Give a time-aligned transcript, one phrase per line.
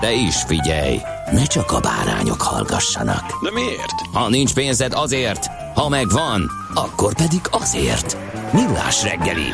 [0.00, 1.00] De is figyelj,
[1.32, 3.42] ne csak a bárányok hallgassanak.
[3.42, 4.00] De miért?
[4.12, 8.16] Ha nincs pénzed azért, ha megvan, akkor pedig azért.
[8.52, 9.48] Millás reggeli.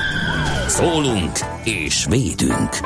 [0.69, 2.78] Szólunk és védünk.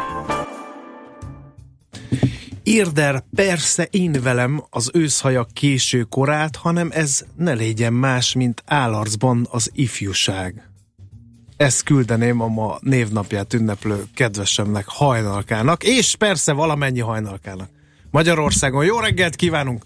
[2.62, 9.46] Érder, persze én velem az őszhajak késő korát, hanem ez ne legyen más, mint állarcban
[9.50, 10.68] az ifjúság.
[11.56, 17.68] Ezt küldeném a ma névnapját ünneplő kedvesemnek, hajnalkának, és persze valamennyi hajnalkának.
[18.10, 19.84] Magyarországon jó reggelt kívánunk!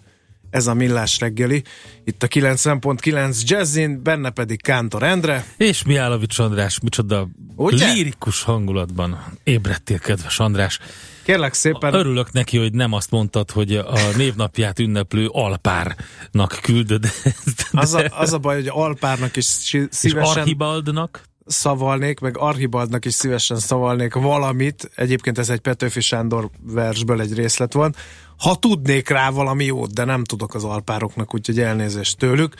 [0.50, 1.62] Ez a Millás reggeli,
[2.04, 5.44] itt a 90.9 Jazzin, benne pedig Kántor Endre.
[5.56, 7.92] És Miálovics András, micsoda Ugye?
[7.92, 10.78] lírikus hangulatban ébredtél, kedves András.
[11.22, 17.68] Kérlek szépen, Örülök neki, hogy nem azt mondtad, hogy a névnapját ünneplő alpárnak küldöd ezt.
[17.72, 21.27] az a, az a baj, hogy Alpárnak is si- és szívesen Archibaldnak?
[21.48, 27.72] Szavalnék, meg Archibaldnak is szívesen szavalnék valamit, egyébként ez egy Petőfi Sándor versből egy részlet
[27.72, 27.94] van,
[28.38, 32.54] ha tudnék rá valami jót, de nem tudok az alpároknak, úgyhogy elnézést tőlük.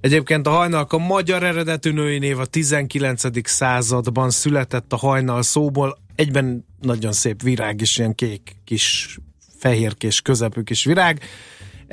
[0.00, 3.48] Egyébként a hajnalk a magyar eredetű női név a 19.
[3.48, 9.18] században született a hajnal szóból, egyben nagyon szép virág is, ilyen kék kis
[9.58, 11.20] fehérkés közepű kis virág.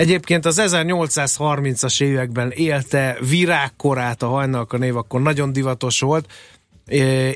[0.02, 6.32] Egyébként az 1830-as években élte virágkorát a hajnalka név, akkor nagyon divatos volt,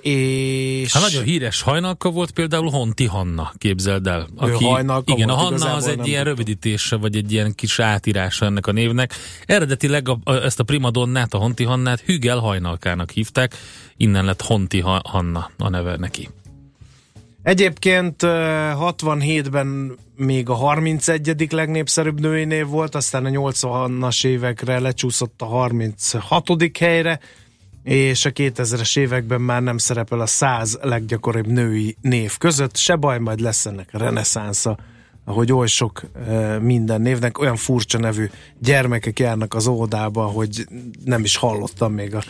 [0.01, 0.93] és...
[0.93, 4.27] Hát nagyon híres hajnalka volt például Honti Hanna, képzeld el.
[4.37, 6.23] hajnalka igen, volt, a Hanna az egy ilyen tudtam.
[6.23, 9.13] rövidítése, vagy egy ilyen kis átírása ennek a névnek.
[9.45, 13.55] Eredetileg a, a, ezt a primadonnát, a Honti Hannát Hügel hajnalkának hívták,
[13.97, 16.29] innen lett Honti ha, Hanna a neve neki.
[17.45, 18.27] Egyébként ö,
[18.75, 21.51] 67-ben még a 31.
[21.51, 26.77] legnépszerűbb női név volt, aztán a 80-as évekre lecsúszott a 36.
[26.79, 27.19] helyre,
[27.83, 32.75] és a 2000-es években már nem szerepel a 100 leggyakoribb női név között.
[32.75, 34.77] Se baj, majd lesz ennek reneszánsza,
[35.25, 36.01] ahogy oly sok
[36.61, 40.67] minden névnek, olyan furcsa nevű gyermekek járnak az óvodába, hogy
[41.05, 42.23] nem is hallottam még a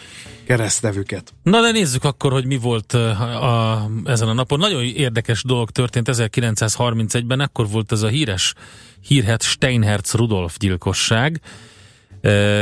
[0.46, 1.34] keresztnevüket.
[1.44, 4.60] Na de nézzük akkor, hogy mi volt uh, a, ezen a napon.
[4.60, 8.54] Nagyon érdekes dolog történt 1931-ben, akkor volt ez a híres,
[9.02, 11.42] hírhet Steinherz Rudolf gyilkosság,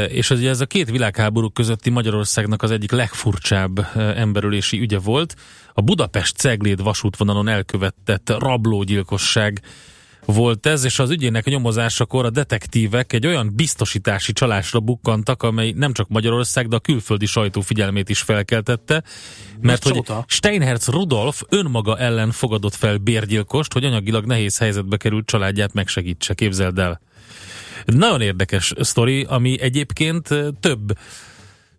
[0.08, 5.36] és ugye ez a két világháború közötti Magyarországnak az egyik legfurcsább emberölési ügye volt.
[5.74, 9.62] A Budapest Cegléd vasútvonalon elkövetett rablógyilkosság
[10.26, 15.94] volt ez, és az ügyének nyomozásakor a detektívek egy olyan biztosítási csalásra bukkantak, amely nem
[15.94, 19.04] csak Magyarország, de a külföldi sajtó figyelmét is felkeltette,
[19.62, 20.26] mert hogy Micsoda?
[20.28, 26.80] Steinherz Rudolf önmaga ellen fogadott fel bérgyilkost, hogy anyagilag nehéz helyzetbe került családját megsegítse, képzeld
[26.80, 27.02] el.
[27.86, 30.28] Nagyon érdekes sztori, ami egyébként
[30.60, 30.98] több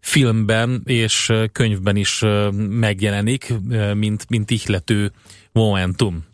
[0.00, 2.22] filmben és könyvben is
[2.69, 3.54] megjelenik,
[3.94, 5.12] mint, mint ihlető
[5.53, 6.25] momentum.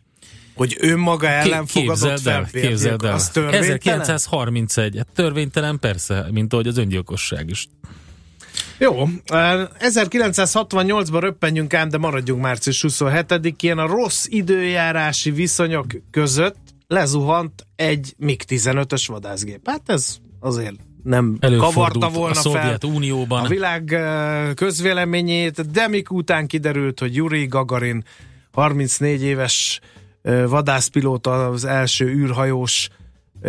[0.61, 3.13] Hogy ő maga ellen fogadott fel képzeld el.
[3.13, 4.01] Az törvénytelen?
[4.01, 4.97] 1931.
[4.97, 7.69] Hát törvénytelen persze, mint ahogy az öngyilkosság is.
[8.79, 13.79] Jó, eh, 1968-ban röppenjünk ám, de maradjunk március 27-én.
[13.79, 19.61] A rossz időjárási viszonyok között lezuhant egy MiG-15-ös vadászgép.
[19.65, 23.45] Hát ez azért nem Előfordult kavarta volna a fel Szovjet Unióban.
[23.45, 23.85] a világ
[24.55, 28.05] közvéleményét, de mik után kiderült, hogy Yuri Gagarin
[28.53, 29.81] 34 éves
[30.23, 32.89] vadászpilóta, az első űrhajós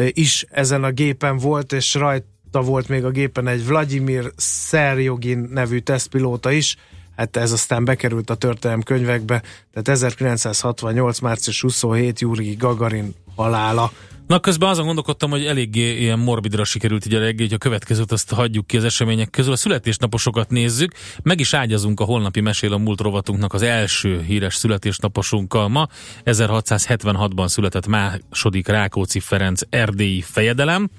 [0.08, 5.80] is ezen a gépen volt, és rajta volt még a gépen egy Vladimir Szerjogin nevű
[5.80, 6.78] tesztpilóta is,
[7.16, 9.42] hát ez aztán bekerült a történelem könyvekbe,
[9.72, 11.20] tehát 1968.
[11.20, 12.20] március 27.
[12.20, 13.92] Yuri Gagarin halála
[14.32, 18.34] Na közben azon gondolkodtam, hogy eléggé ilyen morbidra sikerült így reggel, hogy a következőt azt
[18.34, 19.52] hagyjuk ki az események közül.
[19.52, 20.92] A születésnaposokat nézzük,
[21.24, 25.68] meg is ágyazunk a holnapi mesél a múlt rovatunknak az első híres születésnaposunkkal.
[25.68, 25.88] Ma
[26.26, 30.90] 1676-ban született második Rákóczi Ferenc erdélyi fejedelem,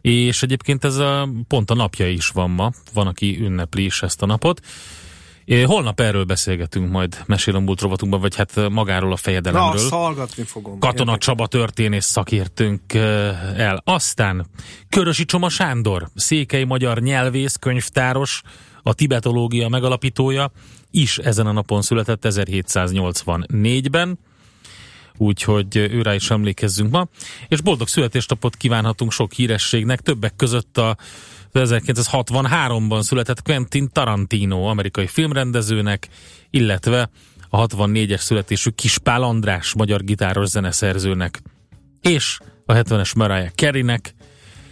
[0.00, 4.22] és egyébként ez a, pont a napja is van ma, van, aki ünnepli is ezt
[4.22, 4.60] a napot.
[5.64, 9.70] Holnap erről beszélgetünk majd mesélem múlt rovatunkban, vagy hát magáról a fejedelemről.
[9.70, 10.78] Na, azt hallgatni fogom.
[10.78, 11.26] Katona Érdekes.
[11.26, 13.82] Csaba történész szakértőnk eh, el.
[13.84, 14.46] Aztán
[14.88, 18.42] Körösi Csoma Sándor, székely magyar nyelvész, könyvtáros,
[18.82, 20.50] a tibetológia megalapítója,
[20.90, 24.18] is ezen a napon született 1784-ben,
[25.16, 27.06] úgyhogy őrá is emlékezzünk ma,
[27.48, 30.96] és boldog születésnapot kívánhatunk sok hírességnek, többek között a
[31.52, 36.08] 1963-ban született Quentin Tarantino, amerikai filmrendezőnek,
[36.50, 37.10] illetve
[37.48, 41.42] a 64-es születésű Kispál András, magyar gitáros zeneszerzőnek,
[42.00, 44.14] és a 70-es Mariah Carey-nek,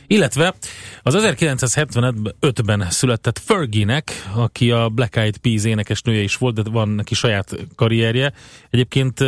[0.07, 0.55] illetve
[1.03, 7.15] az 1975-ben született Fergie-nek, aki a Black Eyed Peas énekesnője is volt, de van neki
[7.15, 8.33] saját karrierje.
[8.71, 9.25] Egyébként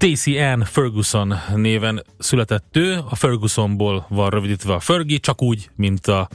[0.00, 6.06] Stacey Ann Ferguson néven született ő, a Fergusonból van rövidítve a Fergie, csak úgy, mint
[6.06, 6.28] a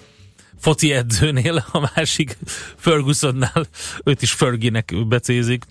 [0.59, 2.37] foci edzőnél, a másik
[2.77, 3.65] Fergusonnál,
[4.03, 5.65] őt is Fergie-nek becézik.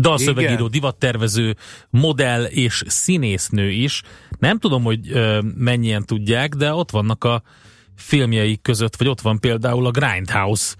[0.00, 0.70] Dalszövegíró, Igen.
[0.70, 1.56] divattervező,
[1.90, 4.02] modell és színésznő is.
[4.38, 7.42] Nem tudom, hogy ö, mennyien tudják, de ott vannak a
[7.96, 10.74] filmjei között, vagy ott van például a Grindhouse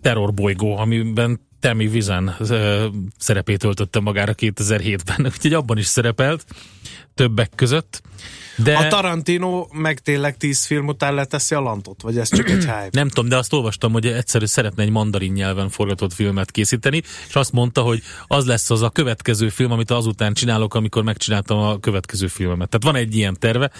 [0.00, 2.86] terrorbolygó, amiben Tammy Wizen ö,
[3.18, 6.44] szerepét töltötte magára 2007-ben, úgyhogy abban is szerepelt
[7.14, 8.02] többek között.
[8.56, 12.02] De A Tarantino meg tényleg tíz film után leteszi a lantot?
[12.02, 12.88] Vagy ez csak egy hype?
[12.90, 17.34] nem tudom, de azt olvastam, hogy egyszerű szeretne egy mandarin nyelven forgatott filmet készíteni, és
[17.34, 21.78] azt mondta, hogy az lesz az a következő film, amit azután csinálok, amikor megcsináltam a
[21.78, 22.68] következő filmemet.
[22.68, 23.70] Tehát van egy ilyen terve.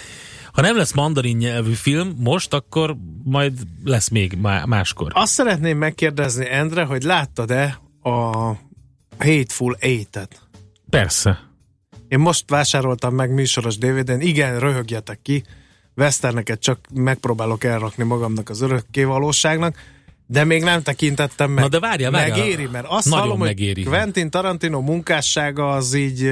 [0.52, 3.52] Ha nem lesz mandarin nyelvű film most, akkor majd
[3.84, 5.12] lesz még má- máskor.
[5.14, 8.46] Azt szeretném megkérdezni, Endre, hogy láttad-e a
[9.18, 10.40] Hateful Eight-et?
[10.90, 11.38] Persze.
[12.08, 15.44] Én most vásároltam meg műsoros DVD-n, igen, röhögjetek ki,
[15.96, 19.76] Westerneket csak megpróbálok elrakni magamnak az örökké valóságnak,
[20.30, 21.62] de még nem tekintettem meg.
[21.62, 22.38] Na de várjál, várjál.
[22.38, 23.82] Megéri, mert azt Nagyon hallom, megéri.
[23.82, 26.30] hogy Quentin Tarantino munkássága az így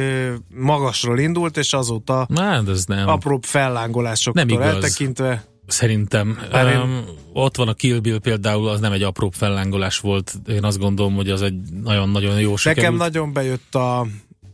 [0.55, 3.09] magasról indult, és azóta Na, de ez nem.
[3.09, 4.75] apróbb fellángolásoktól Nem igaz.
[4.75, 6.39] eltekintve Szerintem.
[6.50, 10.35] Bár én- Um, ott van a Kill Bill például, az nem egy apró fellángolás volt.
[10.47, 12.99] Én azt gondolom, hogy az egy nagyon-nagyon jó nekem sikerült.
[12.99, 14.06] nagyon bejött a,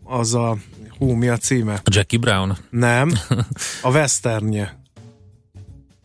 [0.05, 0.57] az a
[0.99, 1.81] hú, mi a címe?
[1.85, 2.57] Jackie Brown.
[2.71, 3.13] Nem,
[3.83, 4.83] a westernje.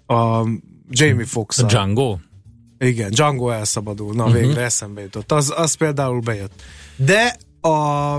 [0.08, 0.44] A
[0.90, 2.18] Jamie foxx A Django.
[2.80, 4.14] Igen, Django elszabadul.
[4.14, 4.40] Na, uh-huh.
[4.40, 5.32] végre eszembe jutott.
[5.32, 6.62] Az, az például bejött.
[6.96, 8.18] De a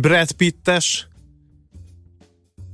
[0.00, 1.08] Brad Pittes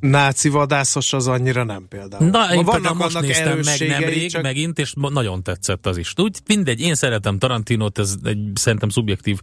[0.01, 2.31] náci vadászos az annyira nem például.
[2.31, 6.13] Na, én Vannak most annak néztem meg nemrég, csak megint, és nagyon tetszett az is.
[6.17, 9.41] Úgy mindegy, én szeretem Tarantinot, ez egy szerintem szubjektív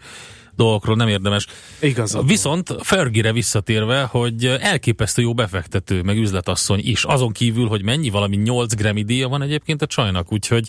[0.56, 1.48] dolgokról nem érdemes.
[1.80, 2.27] Igazad.
[2.27, 7.03] Viszont Fergire visszatérve, hogy elképesztő jó befektető, meg üzletasszony is.
[7.03, 10.68] Azon kívül, hogy mennyi, valami 8 Grammy díja van egyébként a csajnak, úgyhogy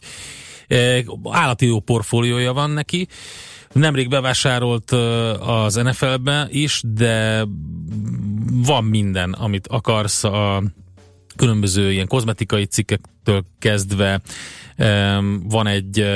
[1.31, 3.09] állati jó portfóliója van neki.
[3.73, 4.91] Nemrég bevásárolt
[5.41, 7.45] az NFL-be is, de
[8.53, 10.63] van minden, amit akarsz a
[11.37, 14.21] különböző ilyen kozmetikai cikkektől kezdve
[15.43, 16.07] van egy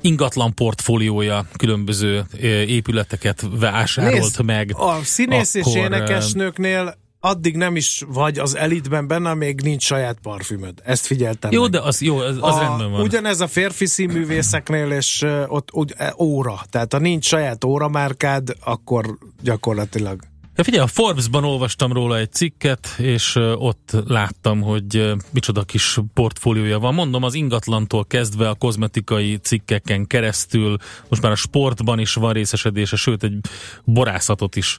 [0.00, 2.24] ingatlan portfóliója, különböző
[2.66, 4.72] épületeket vásárolt Nézd, meg.
[4.74, 10.18] A színész és Akkor, énekesnőknél addig nem is vagy az elitben benne, még nincs saját
[10.22, 10.74] parfümöd.
[10.84, 11.70] Ezt figyeltem Jó, meg.
[11.70, 13.00] de az, jó, az, az a, rendben van.
[13.00, 16.60] Ugyanez a férfi színművészeknél, és ott úgy, e, óra.
[16.70, 20.20] Tehát ha nincs saját óramárkád, akkor gyakorlatilag
[20.56, 26.78] Ja, figyelj, a Forbes-ban olvastam róla egy cikket, és ott láttam, hogy micsoda kis portfóliója
[26.78, 26.94] van.
[26.94, 30.76] Mondom, az ingatlantól kezdve a kozmetikai cikkeken keresztül,
[31.08, 33.38] most már a sportban is van részesedése, sőt egy
[33.84, 34.78] borászatot is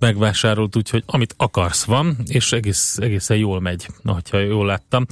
[0.00, 3.86] megvásárolt, úgyhogy amit akarsz van, és egész, egészen jól megy,
[4.30, 5.06] ha jól láttam.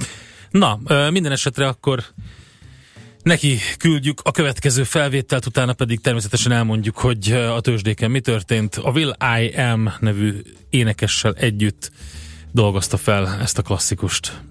[0.49, 0.79] Na,
[1.09, 2.03] minden esetre akkor
[3.23, 8.75] Neki küldjük a következő felvételt, utána pedig természetesen elmondjuk, hogy a tőzsdéken mi történt.
[8.75, 11.91] A Will I Am nevű énekessel együtt
[12.51, 14.41] dolgozta fel ezt a klasszikust.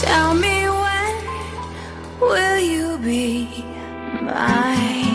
[0.00, 1.14] Tell me when
[2.20, 3.46] will you be
[4.20, 5.05] mine?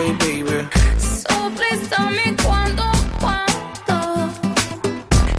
[0.00, 0.58] Way, baby.
[0.98, 2.86] So please tell me cuando,
[3.20, 3.98] cuando.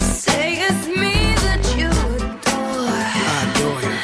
[0.00, 1.14] Say it's me
[1.46, 1.90] that you
[2.26, 2.94] adore.
[2.98, 3.96] I adore you.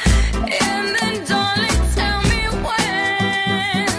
[0.66, 3.98] And then, darling, tell me when.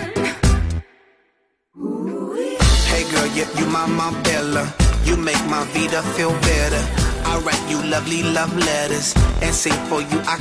[2.92, 4.64] Hey girl, yeah, you my my Bella.
[5.06, 6.84] You make my vida feel better.
[7.32, 9.14] I write you lovely love letters
[9.44, 10.36] and sing for you a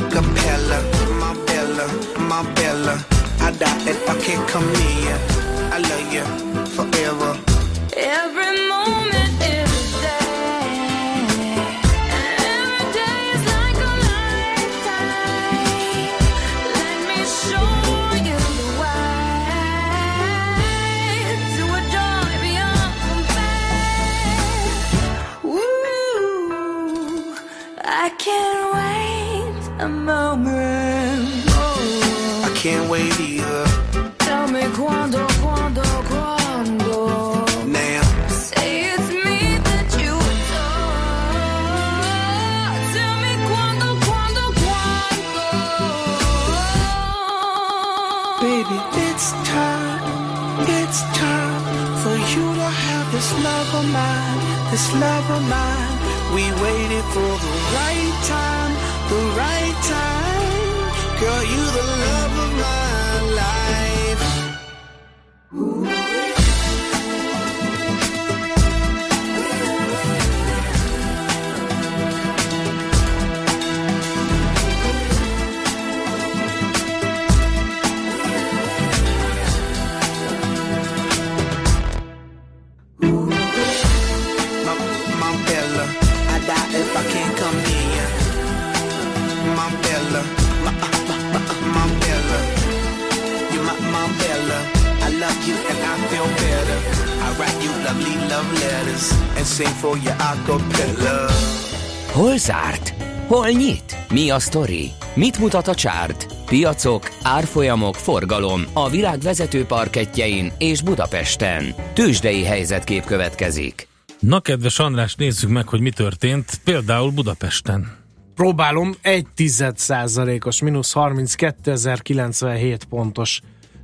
[104.28, 104.90] Mi a sztori?
[105.14, 106.26] Mit mutat a csárt?
[106.47, 111.75] Piacok, árfolyamok, forgalom a világ vezető parketjein és Budapesten.
[111.92, 113.88] Tősdei helyzetkép következik.
[114.18, 117.97] Na, kedves András, nézzük meg, hogy mi történt, például Budapesten.
[118.35, 123.40] Próbálom, egy tized százalékos, mínusz 32.097 pontos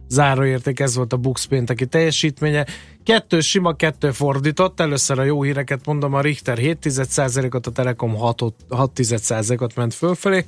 [0.08, 2.66] záróérték, ez volt a Bux pénteki teljesítménye.
[3.04, 6.86] Kettő sima, kettő fordított, először a jó híreket mondom, a Richter 7
[7.50, 9.00] ot a Telekom 6, 6
[9.58, 10.44] ot ment fölfelé,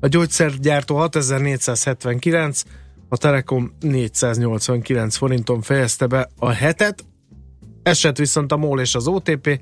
[0.00, 2.62] a gyógyszergyártó 6479,
[3.08, 7.04] a Telekom 489 forinton fejezte be a hetet,
[7.82, 9.60] esett viszont a MOL és az OTP,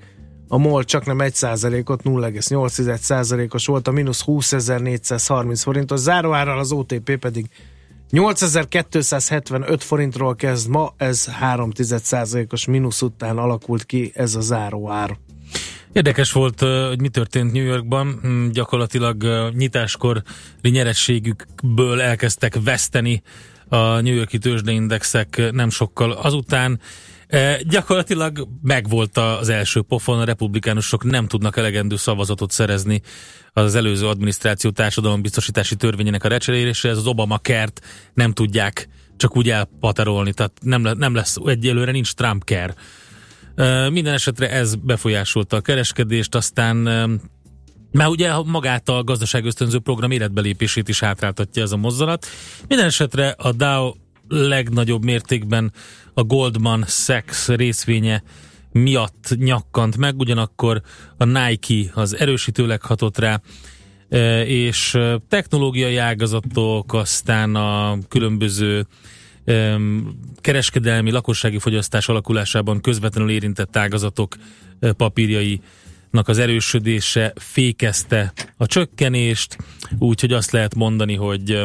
[0.48, 7.46] a MOL csak nem 1%-ot, 0,8%-os volt, a mínusz 20.430 forintos záróárral, az OTP pedig
[8.12, 15.16] 8275 forintról kezd ma, ez 3,1%-os mínusz után alakult ki ez a záróár.
[15.92, 18.20] Érdekes volt, hogy mi történt New Yorkban.
[18.26, 19.24] Mm, Gyakorlatilag
[19.56, 20.22] nyitáskor
[20.62, 23.22] nyerességükből elkezdtek veszteni
[23.68, 26.80] a New Yorki tőzsdeindexek nem sokkal azután.
[27.32, 33.00] E, gyakorlatilag megvolt az első pofon, a republikánusok nem tudnak elegendő szavazatot szerezni
[33.52, 37.80] az előző adminisztráció társadalombiztosítási törvényének a recseréléséhez, az Obama kert
[38.14, 42.74] nem tudják csak úgy elpaterolni, tehát nem, nem lesz, egyelőre nincs Trump care.
[43.88, 47.08] Minden esetre ez befolyásolta a kereskedést, aztán e,
[47.92, 52.26] már ugye magát a gazdaság ösztönző program életbelépését is hátráltatja ez a mozzanat.
[52.68, 53.92] Minden esetre a Dow
[54.28, 55.72] legnagyobb mértékben
[56.14, 58.22] a Goldman Sachs részvénye
[58.72, 60.82] miatt nyakkant meg, ugyanakkor
[61.16, 63.40] a Nike az erősítőleg hatott rá,
[64.44, 68.86] és technológiai ágazatok, aztán a különböző
[70.40, 74.36] kereskedelmi, lakossági fogyasztás alakulásában közvetlenül érintett ágazatok
[74.96, 75.60] papírjai
[76.10, 79.56] az erősödése fékezte a csökkenést,
[79.98, 81.62] úgyhogy azt lehet mondani, hogy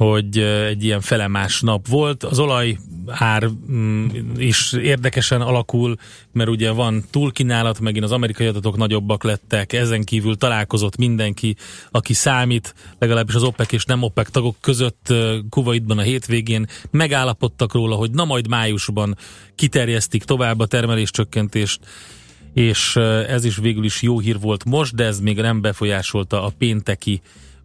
[0.00, 2.24] hogy egy ilyen felemás nap volt.
[2.24, 5.96] Az olaj ár mm, is érdekesen alakul,
[6.32, 11.56] mert ugye van túlkínálat, megint az amerikai adatok nagyobbak lettek, ezen kívül találkozott mindenki,
[11.90, 15.14] aki számít, legalábbis az OPEC és nem OPEC tagok között
[15.48, 19.16] Kuwaitban a hétvégén megállapodtak róla, hogy na majd májusban
[19.54, 21.80] kiterjesztik tovább a termeléscsökkentést,
[22.54, 22.96] és
[23.28, 27.20] ez is végül is jó hír volt most, de ez még nem befolyásolta a pénteki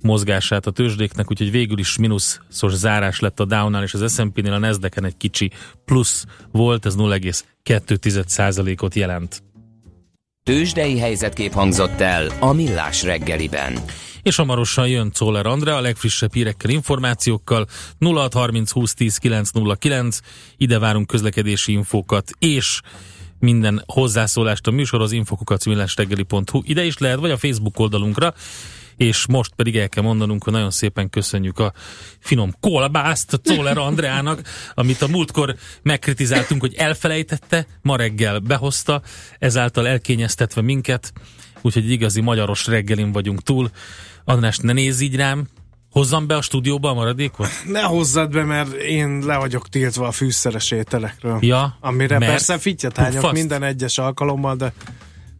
[0.06, 4.58] mozgását a tőzsdéknek, úgyhogy végül is mínuszos zárás lett a Downál és az S&P-nél, a
[4.58, 5.52] nasdaq egy kicsi
[5.86, 9.44] plusz volt, ez 0,2%-ot jelent.
[10.44, 13.80] Tőzsdei helyzetkép hangzott el a Millás reggeliben.
[14.22, 17.68] És hamarosan jön Czoller Andrea a legfrissebb hírekkel, információkkal.
[18.00, 20.20] 0630 20 10 909,
[20.58, 22.82] ide várunk közlekedési infókat, és
[23.40, 25.12] minden hozzászólást a műsorhoz.
[25.12, 25.64] Infokukat
[26.62, 28.34] ide is lehet, vagy a Facebook oldalunkra,
[28.98, 31.74] és most pedig el kell mondanunk, hogy nagyon szépen köszönjük a
[32.20, 34.42] finom kolbászt Czoller Andreának,
[34.74, 39.02] amit a múltkor megkritizáltunk, hogy elfelejtette, ma reggel behozta,
[39.40, 41.14] ezáltal elkényeztetve minket,
[41.62, 43.70] úgyhogy igazi magyaros reggelin vagyunk túl.
[44.24, 45.48] András, ne nézz így rám,
[45.92, 47.50] hozzam be a stúdióba a maradékot?
[47.68, 51.38] Ne hozzad be, mert én le vagyok tiltva a fűszeres ételekről.
[51.42, 53.34] Ja, Amire mert persze fittyet hányok pufaszt.
[53.34, 54.74] minden egyes alkalommal, de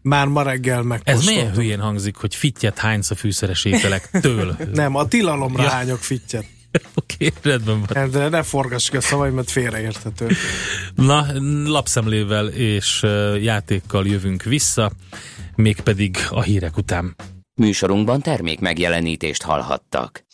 [0.06, 1.34] már ma reggel Ez megkóstoltam.
[1.34, 4.56] milyen hülyén hangzik, hogy fittyet hánysz a fűszeres ételektől?
[4.74, 5.70] Nem, a tilalomra Ja.
[5.70, 6.46] hányok fittyet.
[6.96, 8.10] Oké, okay, rendben van.
[8.10, 10.28] De ne forgass ki a szavaimat, félreérthető.
[10.96, 11.26] Na,
[11.66, 13.06] lapszemlével és
[13.42, 14.92] játékkal jövünk vissza,
[15.56, 17.16] mégpedig a hírek után.
[17.56, 20.26] Műsorunkban termék megjelenítést hallhattak.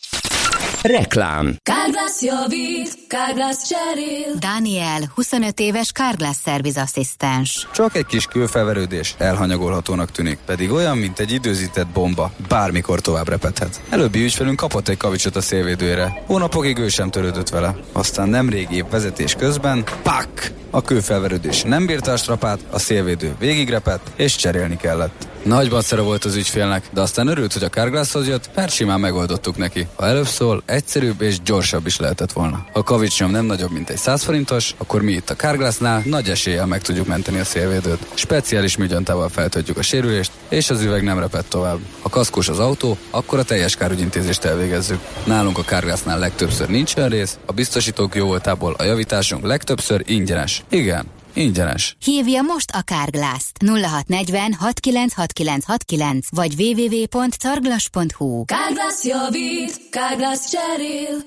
[0.82, 4.34] Reklám Kárglász javít, Kárglász cserél.
[4.38, 7.68] Daniel, 25 éves Carglass Service asszisztens.
[7.74, 13.80] Csak egy kis külfelverődés elhanyagolhatónak tűnik, pedig olyan, mint egy időzített bomba, bármikor tovább repedhet.
[13.88, 16.22] Előbbi ügyfelünk kapott egy kavicsot a szélvédőjére.
[16.26, 17.76] Hónapokig ő sem törődött vele.
[17.92, 20.61] Aztán nemrég épp vezetés közben, pak!
[20.74, 25.28] A kőfelverődés nem bírta a strapát, a szélvédő végigrepett, és cserélni kellett.
[25.42, 29.56] Nagy bacera volt az ügyfélnek, de aztán örült, hogy a Carglasshoz jött, mert simán megoldottuk
[29.56, 29.86] neki.
[29.94, 32.56] Ha előbb szól, egyszerűbb és gyorsabb is lehetett volna.
[32.72, 36.28] Ha a kavicsnyom nem nagyobb, mint egy 100 forintos, akkor mi itt a Carglassnál nagy
[36.28, 38.06] eséllyel meg tudjuk menteni a szélvédőt.
[38.14, 41.78] Speciális műgyantával feltöltjük a sérülést, és az üveg nem repett tovább.
[42.02, 45.00] Ha kaszkos az autó, akkor a teljes kárügyintézést elvégezzük.
[45.24, 50.61] Nálunk a Carglassnál legtöbbször nincs rész, a biztosítók jó voltából a javításunk legtöbbször ingyenes.
[50.68, 51.96] Igen, ingyenes.
[52.04, 58.44] Hívja most a Carglass-t 0640 696969 vagy www.carglass.hu.
[58.44, 61.18] Kárglász javít, Kárglász cserél.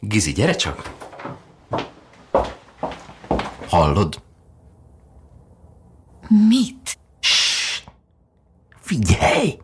[0.00, 0.90] Gizi, gyere csak!
[3.68, 4.22] Hallod?
[6.48, 6.98] Mit?
[8.80, 9.58] Figyelj!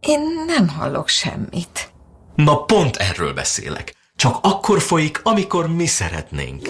[0.00, 1.92] Én nem hallok semmit.
[2.34, 3.94] Na pont erről beszélek.
[4.16, 6.68] Csak akkor folyik, amikor mi szeretnénk.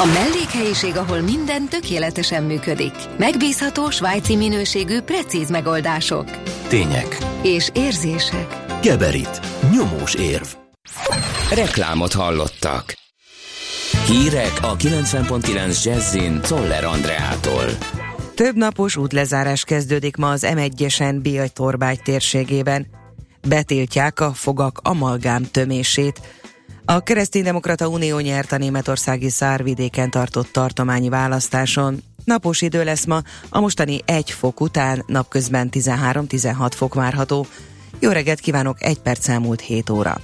[0.00, 2.92] A mellékhelyiség, ahol minden tökéletesen működik.
[3.18, 6.30] Megbízható, svájci minőségű, precíz megoldások.
[6.68, 7.18] Tények.
[7.42, 8.56] És érzések.
[8.82, 9.40] Geberit.
[9.72, 10.46] Nyomós érv.
[11.54, 12.94] Reklámot hallottak.
[14.06, 17.64] Hírek a 90.9 Jazzin Toller Andreától.
[18.34, 22.86] Több napos útlezárás kezdődik ma az M1-esen Biaj-Torbágy térségében.
[23.48, 26.20] Betiltják a fogak amalgám tömését.
[26.90, 32.02] A Kereszténydemokrata Unió nyert a németországi szárvidéken tartott tartományi választáson.
[32.24, 37.46] Napos idő lesz ma, a mostani egy fok után napközben 13-16 fok várható.
[37.98, 40.20] Jó reggelt kívánok, egy perc elmúlt 7 óra.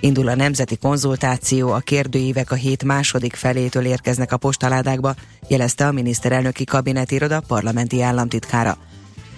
[0.00, 5.14] Indul a nemzeti konzultáció, a kérdőívek a hét második felétől érkeznek a postaládákba,
[5.48, 8.78] jelezte a miniszterelnöki kabinetiroda parlamenti államtitkára.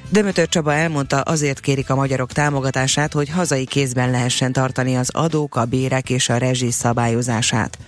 [0.08, 5.56] Dömötör Csaba elmondta, azért kérik a magyarok támogatását, hogy hazai kézben lehessen tartani az adók,
[5.56, 7.78] a bérek és a rezsi szabályozását.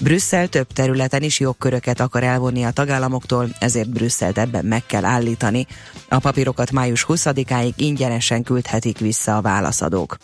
[0.00, 5.66] Brüsszel több területen is jogköröket akar elvonni a tagállamoktól, ezért Brüsszelt ebben meg kell állítani.
[6.08, 10.16] A papírokat május 20-áig ingyenesen küldhetik vissza a válaszadók.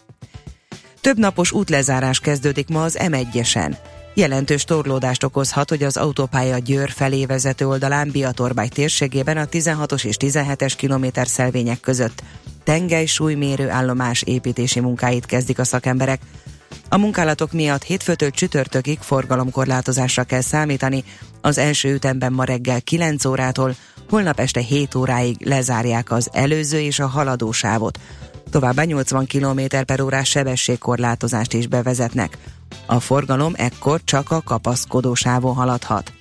[1.01, 3.77] Több napos útlezárás kezdődik ma az M1-esen.
[4.19, 10.17] Jelentős torlódást okozhat, hogy az autópálya Győr felé vezető oldalán Biatorbágy térségében a 16-os és
[10.19, 12.23] 17-es kilométer szelvények között
[12.65, 16.21] tengely súlymérő állomás építési munkáit kezdik a szakemberek.
[16.89, 21.05] A munkálatok miatt hétfőtől csütörtökig forgalomkorlátozásra kell számítani,
[21.41, 23.75] az első ütemben ma reggel 9 órától,
[24.11, 27.99] holnap este 7 óráig lezárják az előző és a haladó sávot.
[28.51, 32.39] Továbbá 80 km per órás sebességkorlátozást is bevezetnek.
[32.87, 36.13] A forgalom ekkor csak a kapaszkodó sávon haladhat.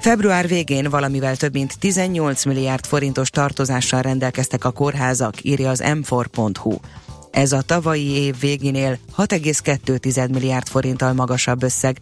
[0.00, 6.76] Február végén valamivel több mint 18 milliárd forintos tartozással rendelkeztek a kórházak, írja az m4.hu.
[7.30, 11.98] Ez a tavalyi év végénél 6,2 milliárd forinttal magasabb összeg.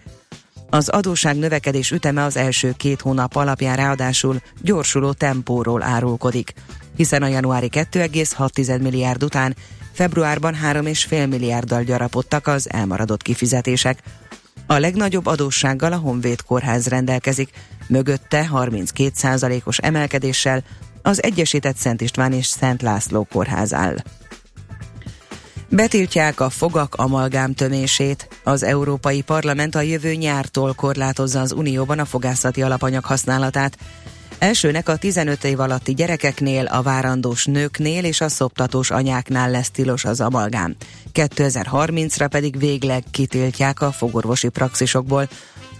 [0.71, 6.53] Az adóság növekedés üteme az első két hónap alapján ráadásul gyorsuló tempóról árulkodik,
[6.97, 9.57] hiszen a januári 2,6 milliárd után
[9.99, 14.03] februárban 3,5 milliárddal gyarapodtak az elmaradott kifizetések.
[14.67, 17.51] A legnagyobb adóssággal a Honvéd kórház rendelkezik,
[17.87, 20.63] mögötte 32%-os emelkedéssel
[21.03, 23.97] az Egyesített Szent István és Szent László kórház áll.
[25.69, 28.29] Betiltják a fogak amalgám tömését.
[28.45, 33.79] Az Európai Parlament a jövő nyártól korlátozza az Unióban a fogászati alapanyag használatát.
[34.39, 40.05] Elsőnek a 15 év alatti gyerekeknél, a várandós nőknél és a szoptatós anyáknál lesz tilos
[40.05, 40.77] az amalgám.
[41.15, 45.29] 2030-ra pedig végleg kitiltják a fogorvosi praxisokból.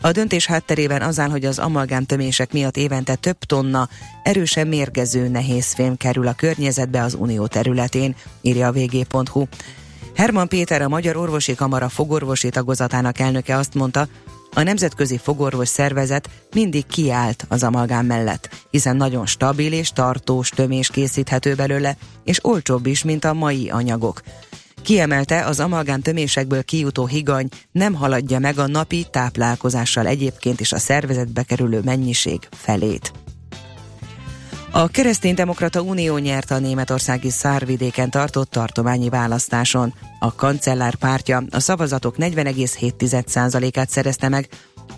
[0.01, 3.89] A döntés hátterében az áll, hogy az amalgám tömések miatt évente több tonna
[4.23, 9.45] erősen mérgező nehézfém kerül a környezetbe az unió területén, írja a vg.hu.
[10.15, 14.09] Herman Péter, a Magyar Orvosi Kamara fogorvosi tagozatának elnöke azt mondta,
[14.55, 20.89] a Nemzetközi Fogorvos Szervezet mindig kiállt az amalgám mellett, hiszen nagyon stabil és tartós tömés
[20.89, 24.23] készíthető belőle, és olcsóbb is, mint a mai anyagok.
[24.83, 30.79] Kiemelte, az amalgám tömésekből kijutó higany nem haladja meg a napi táplálkozással egyébként is a
[30.79, 33.13] szervezetbe kerülő mennyiség felét.
[34.71, 39.95] A Kereszténydemokrata Unió nyerte a németországi szárvidéken tartott tartományi választáson.
[40.19, 44.49] A kancellár pártja a szavazatok 40,7%-át szerezte meg,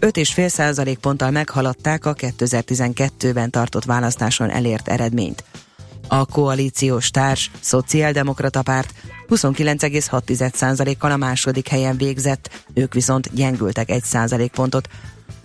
[0.00, 5.44] 5,5% ponttal meghaladták a 2012-ben tartott választáson elért eredményt.
[6.08, 8.94] A koalíciós társ, szociáldemokrata párt
[9.28, 14.88] 29,6%-kal a második helyen végzett, ők viszont gyengültek 1% pontot.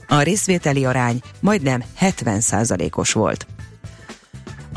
[0.07, 3.47] A részvételi arány majdnem 70%-os volt.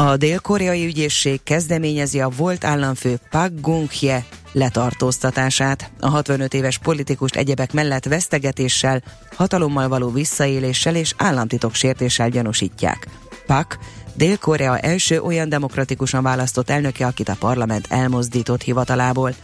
[0.00, 5.90] A dél-koreai ügyészség kezdeményezi a volt államfő Park Geun-hye letartóztatását.
[6.00, 9.02] A 65 éves politikust egyebek mellett vesztegetéssel,
[9.36, 13.08] hatalommal való visszaéléssel és államtitok sértéssel gyanúsítják.
[13.46, 13.78] Pak
[14.14, 19.34] Dél-Korea első olyan demokratikusan választott elnöke, akit a parlament elmozdított hivatalából.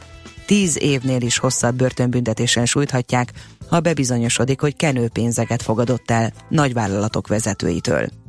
[0.47, 3.33] Tíz évnél is hosszabb börtönbüntetésen sújthatják,
[3.69, 8.24] ha bebizonyosodik, hogy kenőpénzeket fogadott el nagyvállalatok vezetőitől.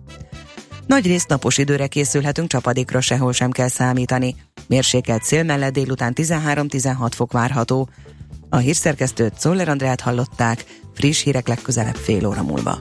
[0.87, 4.35] Nagy részt napos időre készülhetünk, csapadékra sehol sem kell számítani.
[4.67, 7.89] Mérsékelt szél mellett délután 13-16 fok várható.
[8.49, 12.79] A hírszerkesztőt Szoller Andrát hallották, friss hírek legközelebb fél óra múlva.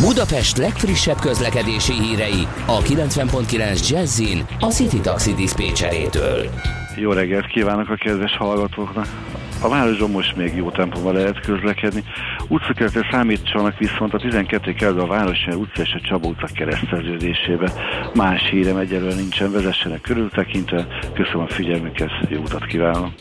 [0.00, 6.50] Budapest legfrissebb közlekedési hírei a 90.9 Jazzin a City Taxi Dispécsejétől.
[6.96, 9.31] Jó reggelt kívánok a kedves hallgatóknak!
[9.62, 12.04] A városban most még jó tempóval lehet közlekedni.
[12.48, 17.72] Utcakerületre számítsanak viszont a 12 kerül a Városnál utca és a Csaba utca kereszteződésébe.
[18.14, 20.86] Más hírem egyelőre nincsen, vezessenek körültekintve.
[21.14, 23.12] Köszönöm a figyelmüket, jó utat kívánok!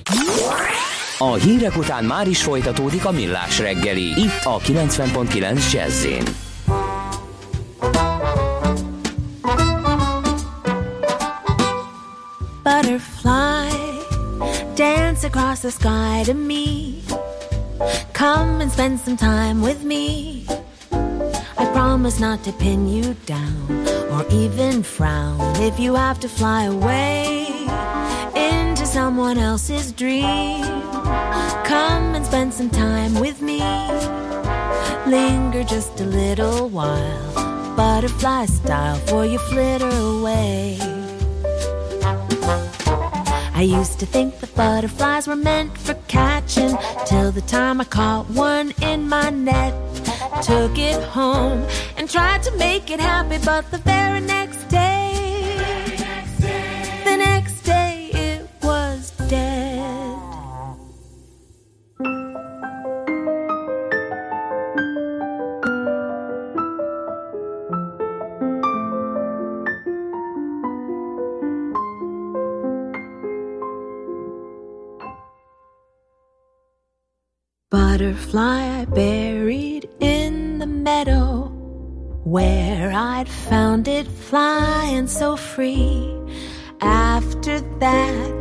[1.17, 6.23] A hírek után már is folytatódik a millás reggeli, itt a 90.9 Jazzin.
[12.63, 13.80] Butterfly,
[14.75, 17.03] dance across the sky to me.
[18.13, 20.45] Come and spend some time with me.
[21.57, 26.63] I promise not to pin you down or even frown if you have to fly
[26.63, 27.47] away
[28.35, 30.63] into someone else's dream.
[31.65, 33.59] Come and spend some time with me.
[35.07, 41.00] Linger just a little while, butterfly style, for you flitter away.
[43.61, 48.27] I used to think that butterflies were meant for catching till the time I caught
[48.31, 49.75] one in my net.
[50.41, 54.40] Took it home and tried to make it happy, but the very next
[78.01, 81.51] Butterfly I buried in the meadow
[82.23, 86.11] where I'd found it flying so free.
[86.81, 88.31] After that,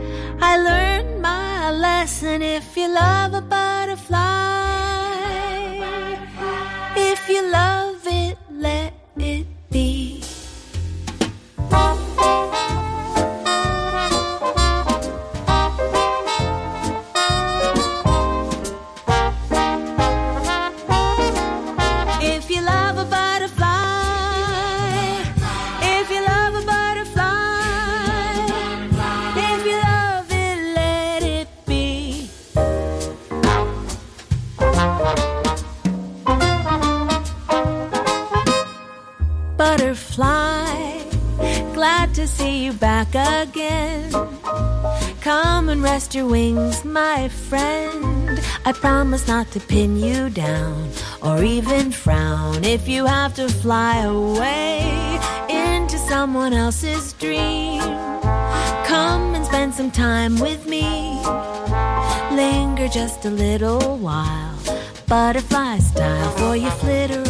[0.40, 2.40] I learned my lesson.
[2.40, 4.16] If you love a butterfly,
[6.96, 10.19] if you love it, let it be.
[42.40, 44.10] See you back again.
[45.20, 48.40] Come and rest your wings, my friend.
[48.64, 50.88] I promise not to pin you down
[51.22, 57.82] or even frown if you have to fly away into someone else's dream.
[58.92, 60.86] Come and spend some time with me.
[62.40, 64.58] Linger just a little while,
[65.06, 67.29] butterfly style, for you flitter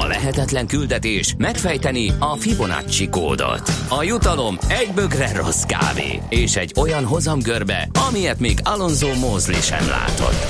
[0.00, 3.70] A lehetetlen küldetés megfejteni a Fibonacci kódot.
[3.88, 9.88] A jutalom egy bögre rossz kávé és egy olyan hozamgörbe, amilyet még Alonso Mózli sem
[9.88, 10.44] látott.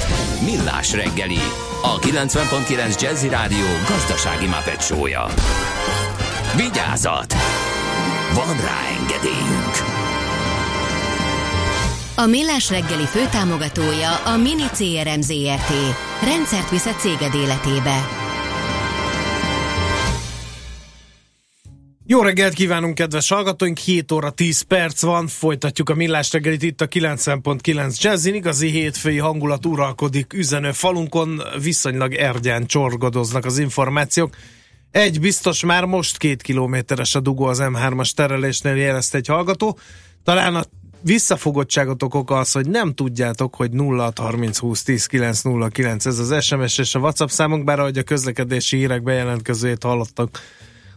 [0.44, 1.38] Millás reggeli,
[1.82, 5.26] a 90.9 Jazzy Rádió gazdasági mapetsója.
[6.56, 7.34] Vigyázat!
[8.34, 9.74] Van rá engedélyünk!
[12.16, 15.72] A Millás reggeli főtámogatója a Mini CRM Zrt.
[16.22, 18.23] Rendszert visz a céged életébe.
[22.06, 23.78] Jó reggelt kívánunk, kedves hallgatóink!
[23.78, 28.34] 7 óra 10 perc van, folytatjuk a millás reggelit itt a 90.9 Jazzin.
[28.34, 34.36] Igazi hétfői hangulat uralkodik üzenő falunkon, viszonylag ergyán csorgodoznak az információk.
[34.90, 39.78] Egy biztos már most két kilométeres a dugó az M3-as terelésnél jelezte egy hallgató.
[40.24, 40.64] Talán a
[41.00, 46.94] visszafogottságotok oka az, hogy nem tudjátok, hogy 0630 20 10 909 ez az SMS és
[46.94, 50.40] a WhatsApp számunk, bár ahogy a közlekedési hírek bejelentkezőjét hallottak,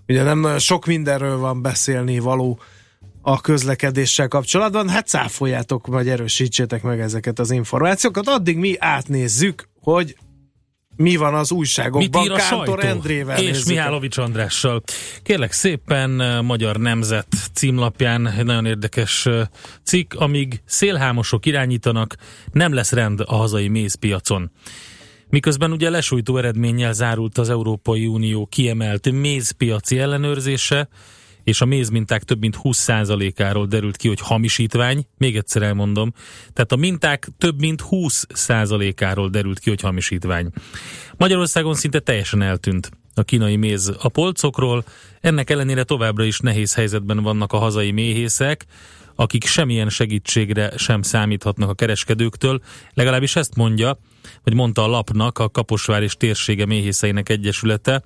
[0.08, 2.60] ugye nem nagyon sok mindenről van beszélni való
[3.22, 10.16] a közlekedéssel kapcsolatban, hát cáfoljátok, vagy erősítsétek meg ezeket az információkat, addig mi átnézzük, hogy
[10.96, 12.22] mi van az újságokban.
[12.22, 12.88] Mit ír a Kántor sajtó?
[12.88, 13.68] Endrével És nézzük.
[13.68, 14.84] Mihálovics Andrással.
[15.24, 19.48] Kérlek szépen, eh, Magyar Nemzet címlapján egy nagyon érdekes eh,
[19.84, 22.16] cikk, amíg szélhámosok irányítanak,
[22.52, 24.52] nem lesz rend a hazai mézpiacon.
[25.30, 30.90] Miközben ugye lesújtó eredménnyel zárult az Európai Unió kiemelt mézpiaci ellenőrzése,
[31.44, 35.06] és a mézminták több mint 20%-áról derült ki, hogy hamisítvány.
[35.18, 36.14] Még egyszer elmondom.
[36.54, 40.50] Tehát a minták több mint 20%-áról derült ki, hogy hamisítvány.
[41.18, 44.84] Magyarországon szinte teljesen eltűnt a kínai méz a polcokról,
[45.22, 48.66] ennek ellenére továbbra is nehéz helyzetben vannak a hazai méhészek,
[49.20, 52.62] akik semmilyen segítségre sem számíthatnak a kereskedőktől,
[52.94, 54.00] legalábbis ezt mondja,
[54.44, 58.02] vagy mondta a lapnak a Kaposvár és térsége méhészeinek egyesülete,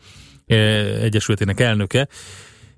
[0.45, 2.07] eh, egyesületének elnöke,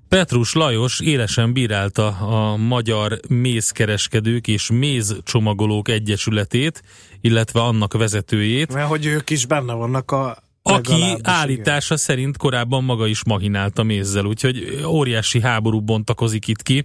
[0.08, 6.82] Petrus Lajos élesen bírálta a Magyar Mézkereskedők és Mézcsomagolók Egyesületét,
[7.20, 13.06] illetve annak vezetőjét, Mert hogy ők is benne vannak a aki állítása szerint korábban maga
[13.06, 16.84] is mahinált a mézzel, úgyhogy óriási háború bontakozik itt ki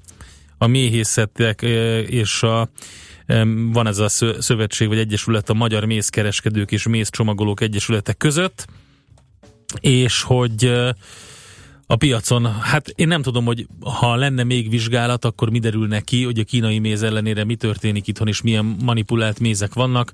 [0.62, 1.62] a méhészetek
[2.08, 2.70] és a
[3.72, 8.68] van ez a szö- szövetség vagy egyesület a Magyar Mézkereskedők és Mézcsomagolók Egyesületek között,
[9.82, 10.72] és hogy
[11.92, 16.24] a piacon, hát én nem tudom, hogy ha lenne még vizsgálat, akkor mi derül neki,
[16.24, 20.12] hogy a kínai méz ellenére mi történik itthon, és milyen manipulált mézek vannak.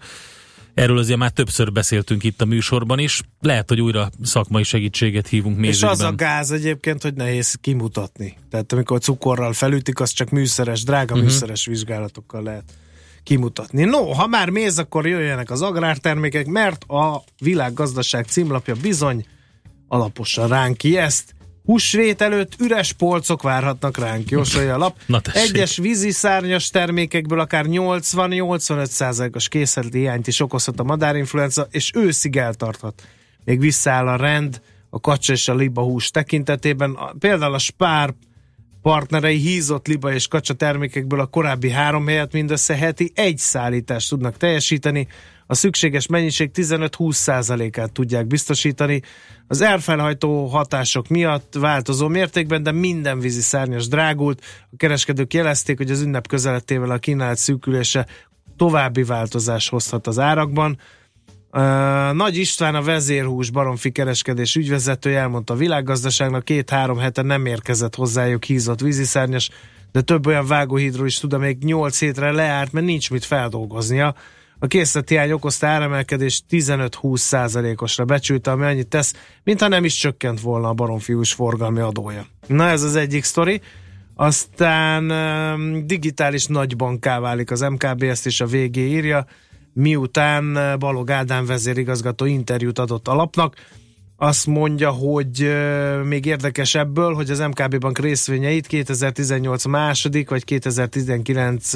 [0.75, 3.21] Erről azért már többször beszéltünk itt a műsorban is.
[3.41, 8.37] Lehet, hogy újra szakmai segítséget hívunk És az a gáz egyébként, hogy nehéz kimutatni.
[8.49, 11.29] Tehát amikor cukorral felütik, az csak műszeres, drága uh-huh.
[11.29, 12.63] műszeres vizsgálatokkal lehet
[13.23, 13.83] kimutatni.
[13.83, 19.25] No, ha már méz, akkor jöjjenek az agrártermékek, mert a világgazdaság címlapja bizony
[19.87, 21.34] alaposan ránk ezt.
[21.65, 24.97] Húsvét előtt üres polcok várhatnak ránk, jósolja a lap.
[25.05, 25.49] Na tessék.
[25.49, 33.03] Egyes víziszárnyas termékekből akár 80-85%-os készleti hiányt is okozhat a madárinfluenza, és őszig eltarthat.
[33.43, 36.97] Még visszaáll a rend a kacsa és a liba hús tekintetében.
[37.19, 38.13] Például a Spár
[38.81, 44.37] partnerei hízott liba és kacsa termékekből a korábbi három helyet mindössze heti egy szállítást tudnak
[44.37, 45.07] teljesíteni,
[45.47, 49.01] a szükséges mennyiség 15-20%-át tudják biztosítani.
[49.47, 54.41] Az elfelhajtó hatások miatt változó mértékben, de minden vízi szárnyas drágult.
[54.71, 58.07] A kereskedők jelezték, hogy az ünnep közelettével a kínálat szűkülése
[58.57, 60.79] további változás hozhat az árakban.
[62.13, 68.43] Nagy István a vezérhús baromfi kereskedés ügyvezetője elmondta a világgazdaságnak, két-három hete nem érkezett hozzájuk
[68.43, 69.49] hízott víziszárnyas,
[69.91, 74.15] de több olyan vágóhídról is tud, amelyik 8 hétre leárt, mert nincs mit feldolgoznia.
[74.59, 79.13] A készlethiány okozta áremelkedés 15-20 százalékosra becsülte, ami annyit tesz,
[79.43, 82.25] mintha nem is csökkent volna a baromfiús forgalmi adója.
[82.47, 83.61] Na ez az egyik sztori.
[84.15, 85.07] Aztán
[85.85, 89.25] digitális nagybanká válik az MKB, ezt is a VG írja,
[89.73, 93.55] miután uh, Balog Ádám vezérigazgató interjút adott a lapnak.
[94.17, 100.43] Azt mondja, hogy uh, még érdekes ebből, hogy az MKB bank részvényeit 2018 második vagy
[100.43, 101.71] 2019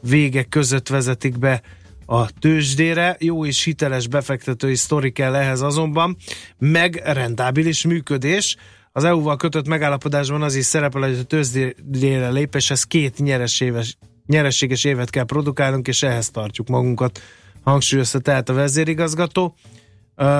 [0.00, 1.62] vége között vezetik be
[2.06, 3.16] a tőzsdére.
[3.18, 6.16] Jó és hiteles befektetői sztori kell ehhez azonban,
[6.58, 8.56] meg rentábilis működés.
[8.92, 15.10] Az EU-val kötött megállapodásban az is szerepel, hogy a tőzsdére lépéshez két nyereséges, nyereséges évet
[15.10, 17.20] kell produkálnunk, és ehhez tartjuk magunkat,
[17.62, 19.54] hangsúlyozta tehát a vezérigazgató.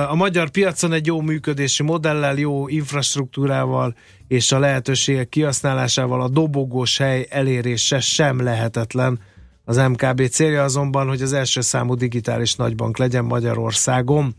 [0.09, 3.95] A magyar piacon egy jó működési modellel, jó infrastruktúrával
[4.27, 9.19] és a lehetőségek kihasználásával a dobogós hely elérése sem lehetetlen.
[9.65, 14.35] Az MKB célja azonban, hogy az első számú digitális nagybank legyen Magyarországon.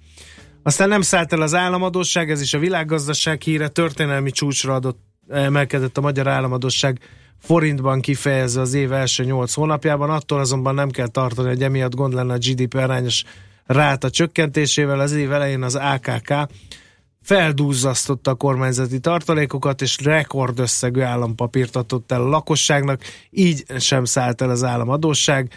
[0.62, 5.98] Aztán nem szállt el az államadóság, ez is a világgazdaság híre, történelmi csúcsra adott, emelkedett
[5.98, 6.98] a magyar államadóság
[7.38, 12.14] forintban kifejezve az év első 8 hónapjában, attól azonban nem kell tartani, hogy emiatt gond
[12.14, 13.24] lenne a GDP arányos
[13.64, 15.00] ráta csökkentésével.
[15.00, 16.32] Az év elején az AKK
[17.26, 24.50] feldúzzasztotta a kormányzati tartalékokat, és rekordösszegű állampapírt adott el a lakosságnak, így sem szállt el
[24.50, 25.50] az államadóság.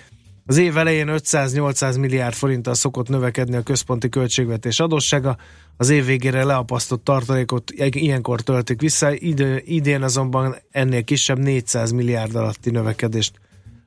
[0.46, 5.38] Az év elején 500-800 milliárd forinttal szokott növekedni a központi költségvetés adóssága,
[5.78, 12.36] az év végére leapasztott tartalékot ilyenkor töltik vissza, idő, idén azonban ennél kisebb 400 milliárd
[12.36, 13.40] alatti növekedést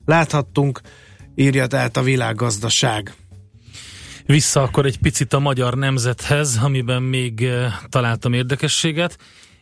[0.05, 0.81] láthattunk,
[1.35, 3.15] írja tehát a világgazdaság.
[4.27, 9.19] Vissza akkor egy picit a magyar nemzethez, amiben még eh, találtam érdekességet.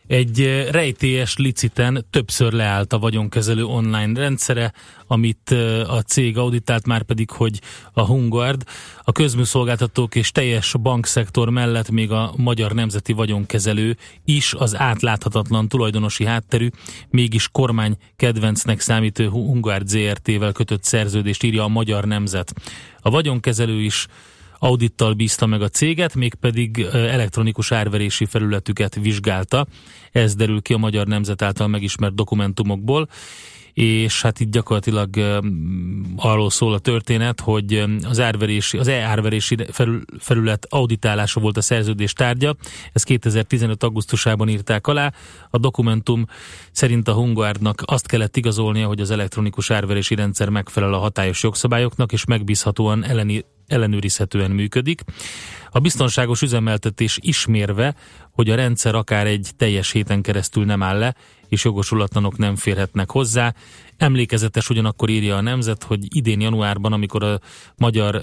[0.07, 4.73] Egy eh, rejtélyes liciten többször leállt a vagyonkezelő online rendszere,
[5.07, 7.59] amit eh, a cég auditált, már pedig, hogy
[7.93, 8.63] a Hungard,
[9.03, 16.25] a közműszolgáltatók és teljes bankszektor mellett még a magyar nemzeti vagyonkezelő is az átláthatatlan tulajdonosi
[16.25, 16.69] hátterű,
[17.09, 22.53] mégis kormány kedvencnek számító Hungard ZRT-vel kötött szerződést írja a magyar nemzet.
[23.01, 24.07] A vagyonkezelő is
[24.61, 29.67] audittal bízta meg a céget, mégpedig elektronikus árverési felületüket vizsgálta.
[30.11, 33.07] Ez derül ki a Magyar Nemzet által megismert dokumentumokból
[33.73, 35.09] és hát itt gyakorlatilag
[36.15, 39.55] arról szól a történet, hogy az, árverési, az e-árverési
[40.19, 42.55] felület auditálása volt a szerződés tárgya,
[42.93, 43.83] ezt 2015.
[43.83, 45.13] augusztusában írták alá.
[45.49, 46.25] A dokumentum
[46.71, 52.11] szerint a Hungárdnak azt kellett igazolnia, hogy az elektronikus árverési rendszer megfelel a hatályos jogszabályoknak,
[52.11, 55.01] és megbízhatóan elleni, ellenőrizhetően működik.
[55.71, 57.95] A biztonságos üzemeltetés ismérve,
[58.31, 61.15] hogy a rendszer akár egy teljes héten keresztül nem áll le,
[61.47, 63.53] és jogosulatlanok nem férhetnek hozzá.
[63.97, 67.39] Emlékezetes ugyanakkor írja a Nemzet, hogy idén januárban, amikor a
[67.77, 68.21] magyar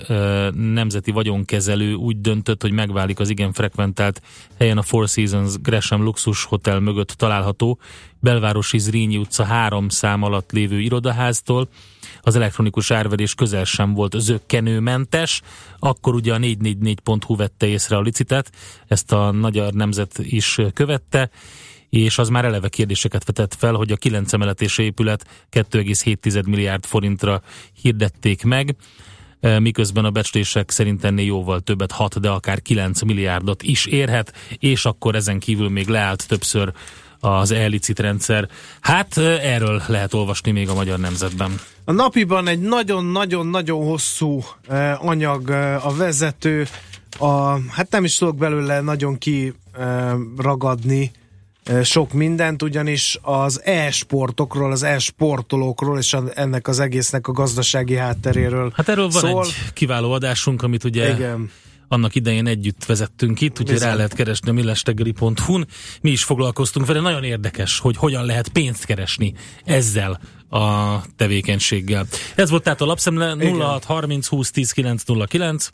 [0.55, 4.23] nemzeti vagyonkezelő úgy döntött, hogy megválik az igen frekventált
[4.59, 7.79] helyen a Four Seasons Gresham Luxus Hotel mögött található
[8.21, 11.69] belvárosi Zrínyi utca három szám alatt lévő irodaháztól,
[12.21, 15.43] az elektronikus árverés közel sem volt zöggenőmentes,
[15.79, 18.51] akkor ugye a 444.hu vette észre a licitet,
[18.87, 21.31] ezt a magyar nemzet is követte,
[21.91, 27.43] és az már eleve kérdéseket vetett fel, hogy a 9 emeletés épület 2,7 milliárd forintra
[27.83, 28.77] hirdették meg,
[29.41, 34.33] e, miközben a becslések szerint ennél jóval többet, 6, de akár 9 milliárdot is érhet,
[34.59, 36.73] és akkor ezen kívül még leállt többször
[37.21, 38.49] az elicit rendszer.
[38.81, 41.61] Hát e, erről lehet olvasni még a Magyar Nemzetben.
[41.89, 46.67] A napiban egy nagyon-nagyon-nagyon hosszú eh, anyag eh, a vezető,
[47.19, 51.11] a, hát nem is tudok belőle nagyon kiragadni
[51.65, 58.73] eh, sok mindent, ugyanis az e-sportokról, az e-sportolókról és ennek az egésznek a gazdasági hátteréről
[58.75, 59.45] Hát erről van szól.
[59.45, 61.51] egy kiváló adásunk, amit ugye Igen.
[61.89, 65.67] annak idején együtt vezettünk itt, úgyhogy rá lehet keresni a millestegeli.hu-n.
[66.01, 72.07] Mi is foglalkoztunk vele, nagyon érdekes, hogy hogyan lehet pénzt keresni ezzel a tevékenységgel.
[72.35, 75.69] Ez volt tehát a lapszemle 06 30 20 10 909.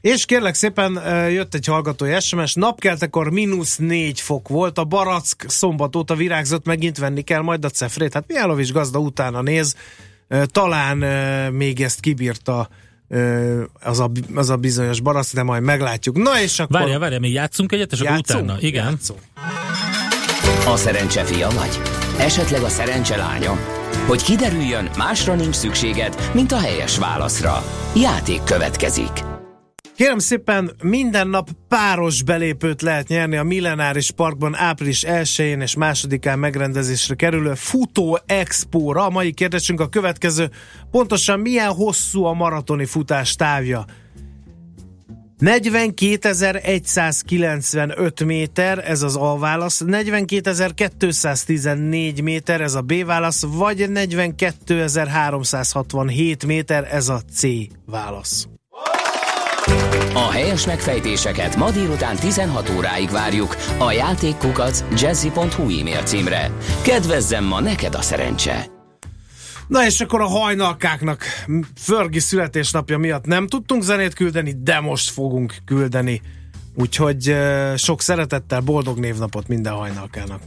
[0.00, 5.96] És kérlek szépen jött egy hallgatói SMS, napkeltekor mínusz négy fok volt, a barack szombat
[5.96, 8.12] óta virágzott, megint venni kell majd a cefrét.
[8.12, 9.76] Hát Mihálovics gazda utána néz,
[10.46, 10.96] talán
[11.52, 12.68] még ezt kibírta
[13.80, 16.16] az a, az a bizonyos barack, de majd meglátjuk.
[16.22, 16.80] Na és akkor...
[16.80, 18.44] Várja, várja, még játszunk egyet, és akkor Játszunk?
[18.44, 18.60] utána.
[18.60, 18.84] Igen.
[18.84, 19.20] Játszunk.
[20.66, 21.80] A szerencse fia vagy?
[22.18, 23.81] Esetleg a szerencse lánya?
[24.06, 27.62] Hogy kiderüljön, másra nincs szükséged, mint a helyes válaszra.
[27.96, 29.10] Játék következik.
[29.96, 36.38] Kérem szépen, minden nap páros belépőt lehet nyerni a Millenáris Parkban április 1-én és másodikán
[36.38, 39.06] megrendezésre kerülő Futó Expo-ra.
[39.06, 40.50] A mai kérdésünk a következő.
[40.90, 43.84] Pontosan milyen hosszú a maratoni futás távja?
[45.44, 56.88] 42.195 méter, ez az A válasz, 42.214 méter, ez a B válasz, vagy 42.367 méter,
[56.90, 57.42] ez a C
[57.86, 58.46] válasz.
[60.14, 66.50] A helyes megfejtéseket ma délután 16 óráig várjuk a játékkukac jazzy.hu e-mail címre.
[66.82, 68.71] Kedvezzem ma neked a szerencse!
[69.66, 71.24] Na és akkor a hajnalkáknak
[71.74, 76.20] Förgi születésnapja miatt nem tudtunk zenét küldeni, de most fogunk küldeni.
[76.74, 77.36] Úgyhogy
[77.76, 80.40] sok szeretettel, boldog névnapot minden hajnalkának.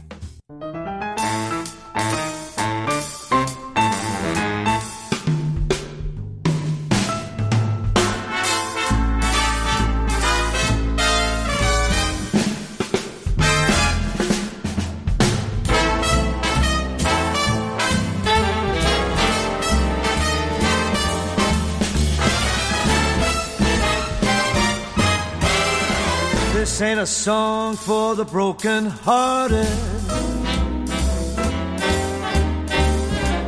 [26.76, 29.66] This ain't a song for the broken hearted.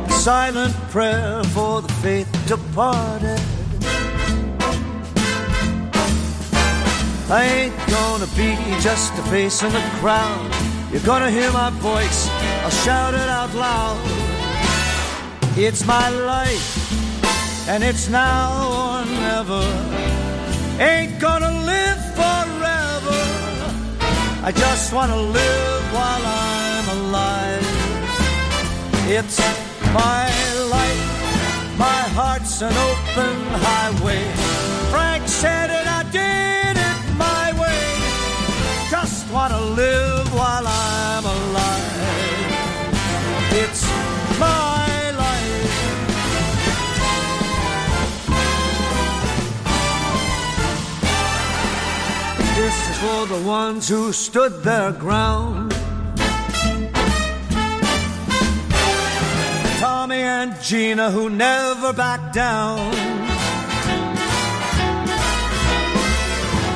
[0.07, 3.39] A silent prayer for the faith departed.
[7.29, 10.51] I ain't gonna be just a face in the crowd.
[10.91, 12.27] You're gonna hear my voice,
[12.63, 14.01] I'll shout it out loud.
[15.55, 19.61] It's my life, and it's now or never.
[20.79, 22.08] Ain't gonna live.
[24.41, 27.67] I just wanna live while I'm alive.
[29.07, 29.37] It's
[29.93, 30.25] my
[30.75, 33.35] life, my heart's an open
[33.67, 34.23] highway.
[34.91, 37.83] Frank said it, I did it my way.
[38.89, 41.88] Just wanna live while I'm alive.
[52.99, 55.71] For the ones who stood their ground.
[59.79, 62.91] Tommy and Gina who never backed down.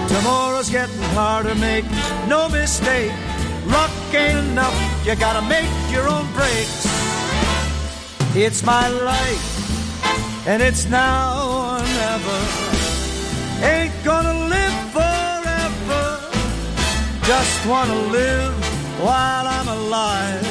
[0.08, 1.84] Tomorrow's getting harder, make
[2.30, 3.12] no mistake.
[3.68, 6.86] Luck ain't enough, you gotta make your own breaks.
[8.34, 11.26] It's my life, and it's now
[11.60, 12.40] or never.
[13.62, 14.93] Ain't gonna live.
[17.26, 18.54] Just wanna live
[19.00, 20.46] while I'm alive.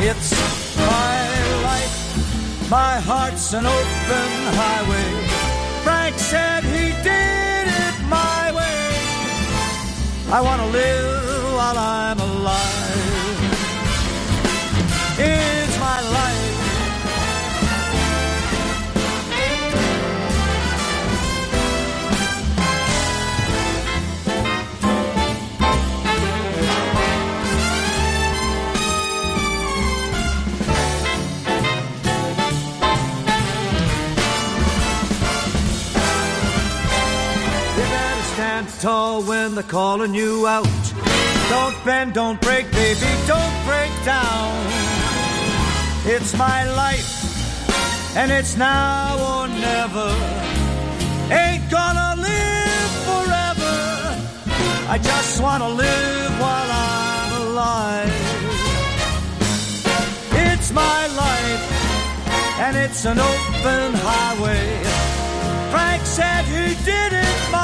[0.00, 0.32] It's
[0.78, 1.18] my
[1.62, 4.30] life, my heart's an open
[4.62, 5.10] highway.
[5.84, 8.80] Frank said he did it my way.
[10.32, 12.85] I wanna live while I'm alive.
[38.86, 40.84] Tall when they're calling you out.
[41.50, 44.52] Don't bend, don't break, baby, don't break down.
[46.14, 47.10] It's my life,
[48.16, 50.10] and it's now or never.
[51.42, 53.76] Ain't gonna live forever.
[54.94, 58.16] I just wanna live while I'm alive.
[60.46, 61.64] It's my life,
[62.64, 64.66] and it's an open highway.
[65.72, 67.55] Frank said he did it.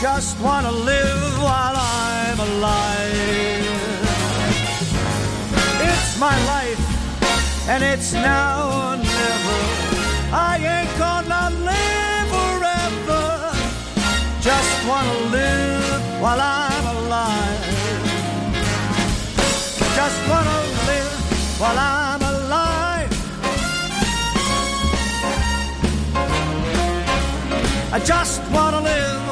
[0.00, 3.66] Just wanna live while I'm alive.
[5.90, 9.58] It's my life, and it's now or never.
[10.32, 13.52] I ain't gonna live forever.
[14.40, 17.64] Just wanna live while I'm alive.
[19.98, 21.14] Just wanna live
[21.60, 23.12] while I'm alive.
[27.92, 29.29] I just wanna live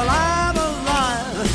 [0.00, 1.48] while I'm alive.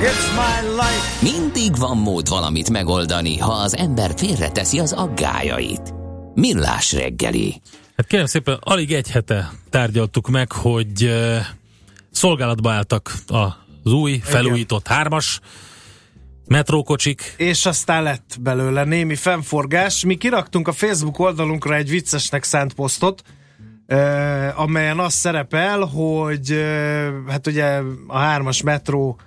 [0.00, 1.22] It's my life.
[1.22, 5.94] Mindig van mód valamit megoldani, ha az ember félreteszi az aggájait.
[6.34, 7.60] Millás reggeli.
[7.96, 11.36] Hát kérem szépen, alig egy hete tárgyaltuk meg, hogy uh,
[12.10, 13.14] szolgálatba álltak
[13.88, 15.40] az új, felújított hármas
[16.46, 17.34] metrókocsik.
[17.36, 20.04] És aztán lett belőle némi fennforgás.
[20.04, 23.22] Mi kiraktunk a Facebook oldalunkra egy viccesnek szánt posztot,
[24.54, 26.64] amelyen az szerepel, hogy
[27.28, 29.20] hát ugye a hármas metró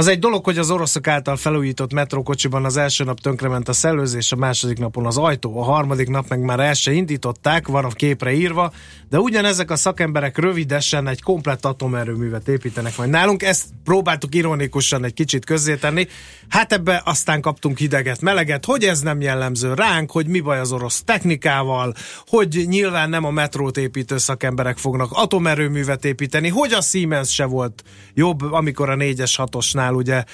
[0.00, 4.32] Az egy dolog, hogy az oroszok által felújított metrókocsiban az első nap tönkrement a szellőzés,
[4.32, 7.88] a második napon az ajtó, a harmadik nap meg már el se indították, van a
[7.88, 8.72] képre írva,
[9.08, 13.42] de ugyanezek a szakemberek rövidesen egy komplett atomerőművet építenek majd nálunk.
[13.42, 16.06] Ezt próbáltuk ironikusan egy kicsit közzétenni.
[16.48, 20.72] Hát ebbe aztán kaptunk hideget, meleget, hogy ez nem jellemző ránk, hogy mi baj az
[20.72, 21.94] orosz technikával,
[22.26, 27.82] hogy nyilván nem a metrót építő szakemberek fognak atomerőművet építeni, hogy a Siemens se volt
[28.14, 30.24] jobb, amikor a 4-es 6-osnál ugye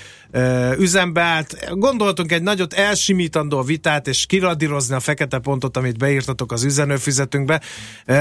[0.79, 1.79] üzembe állt.
[1.79, 7.61] Gondoltunk egy nagyot elsimítandó vitát, és kiradírozni a fekete pontot, amit beírtatok az üzenőfizetünkbe.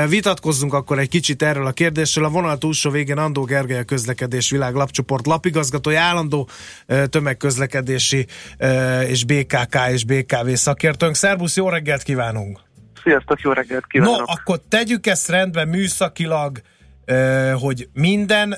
[0.09, 2.25] Vitatkozzunk akkor egy kicsit erről a kérdésről.
[2.25, 6.49] A vonal túlsó végén Andó Gergely a közlekedés világ lapcsoport lapigazgatója, állandó
[7.09, 8.25] tömegközlekedési
[9.07, 11.15] és BKK és BKV szakértőnk.
[11.15, 12.59] Szerbusz, jó reggelt kívánunk!
[13.03, 14.17] Sziasztok, jó reggelt kívánok!
[14.17, 16.61] No, akkor tegyük ezt rendbe műszakilag,
[17.53, 18.57] hogy minden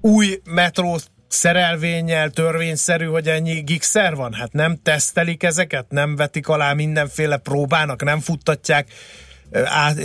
[0.00, 0.98] új metró
[1.28, 4.32] szerelvényel törvényszerű, hogy ennyi gigszer van?
[4.32, 5.86] Hát nem tesztelik ezeket?
[5.88, 8.04] Nem vetik alá mindenféle próbának?
[8.04, 8.88] Nem futtatják
[9.64, 9.96] át,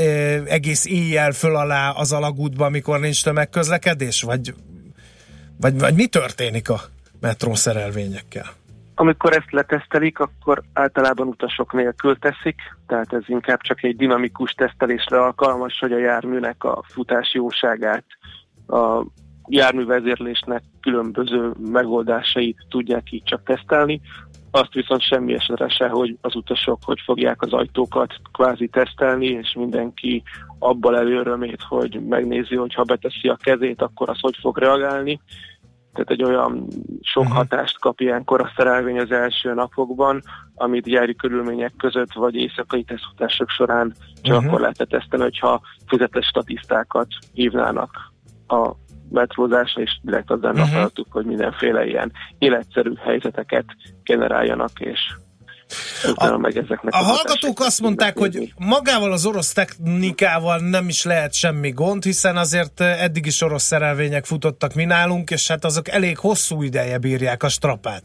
[0.45, 4.21] egész éjjel föl alá az alagútba, amikor nincs tömegközlekedés?
[4.21, 4.53] Vagy,
[5.61, 6.79] vagy, vagy mi történik a
[7.19, 8.45] metró szerelvényekkel?
[8.95, 12.55] Amikor ezt letesztelik, akkor általában utasok nélkül teszik,
[12.87, 18.05] tehát ez inkább csak egy dinamikus tesztelésre alkalmas, hogy a járműnek a futás jóságát,
[18.67, 19.05] a
[19.47, 24.01] járművezérlésnek különböző megoldásait tudják így csak tesztelni.
[24.51, 29.53] Azt viszont semmi esetre se, hogy az utasok hogy fogják az ajtókat kvázi tesztelni, és
[29.53, 30.23] mindenki
[30.59, 35.21] abban előrömét, hogy megnézi, hogy ha beteszi a kezét, akkor az hogy fog reagálni.
[35.93, 36.67] Tehát egy olyan
[37.01, 37.37] sok uh-huh.
[37.37, 40.21] hatást kap ilyenkor a szerelvény az első napokban,
[40.55, 44.47] amit gyári körülmények között vagy éjszakai tesztutások során csak uh-huh.
[44.47, 48.11] akkor lehet tesztelni, hogyha fizetes statisztákat hívnának
[48.47, 48.71] a
[49.09, 50.75] metrózásra, és direkt azzal uh-huh.
[50.75, 53.65] akartuk, hogy mindenféle ilyen életszerű helyzeteket
[54.03, 54.99] generáljanak, és
[56.15, 61.33] a, meg ezeknek a hallgatók azt mondták, hogy magával az orosz technikával nem is lehet
[61.33, 66.17] semmi gond, hiszen azért eddig is orosz szerelvények futottak mi nálunk, és hát azok elég
[66.17, 68.03] hosszú ideje bírják a strapát.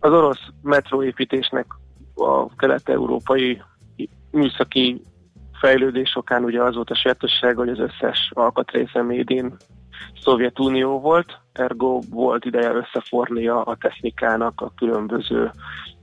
[0.00, 1.66] Az orosz metróépítésnek
[2.14, 3.62] a kelet-európai
[4.30, 5.02] műszaki
[5.60, 9.56] fejlődés okán ugye az volt a sajátosság, hogy az összes alkatrésze médén
[10.20, 15.50] Szovjetunió volt, ergo volt ideje összeforni a, a technikának, a különböző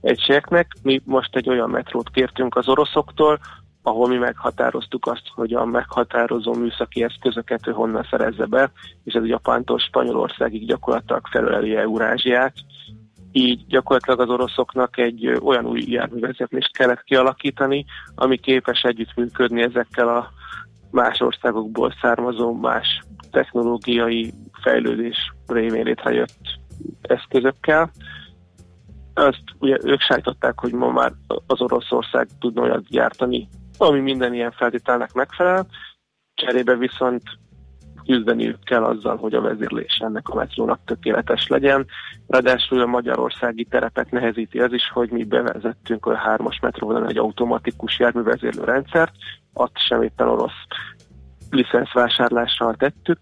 [0.00, 0.72] egységeknek.
[0.82, 3.38] Mi most egy olyan metrót kértünk az oroszoktól,
[3.82, 8.70] ahol mi meghatároztuk azt, hogy a meghatározó műszaki eszközöket ő honnan szerezze be,
[9.04, 12.54] és ez Japántól Spanyolországig gyakorlatilag felöleli Eurázsiát.
[13.32, 17.84] Így gyakorlatilag az oroszoknak egy olyan új járművezetlést kellett kialakítani,
[18.14, 20.30] ami képes együttműködni ezekkel a
[20.90, 23.02] más országokból származó más
[23.36, 24.32] technológiai
[24.62, 26.58] fejlődés révén létrejött
[27.02, 27.90] eszközökkel.
[29.14, 31.12] Azt ugye ők sájtották, hogy ma már
[31.46, 35.66] az Oroszország tudna olyat gyártani, ami minden ilyen feltételnek megfelel,
[36.34, 37.22] cserébe viszont
[38.06, 41.86] küzdeniük kell azzal, hogy a vezérlés ennek a metrónak tökéletes legyen.
[42.26, 47.98] Ráadásul a magyarországi terepet nehezíti az is, hogy mi bevezettünk a hármas metróban egy automatikus
[47.98, 49.12] járművezérlő rendszert,
[49.52, 50.66] azt sem éppen orosz
[51.50, 53.18] licenszvásárlással tettük,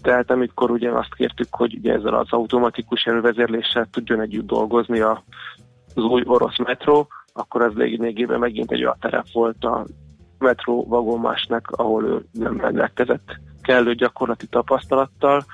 [0.00, 5.22] tehát amikor ugye azt kértük, hogy ugye ezzel az automatikus elővezérléssel tudjon együtt dolgozni a,
[5.94, 9.86] az új orosz metró, akkor az lényegében megint egy olyan terep volt a
[10.38, 15.44] metró vagonmásnak, ahol ő nem rendelkezett kellő gyakorlati tapasztalattal,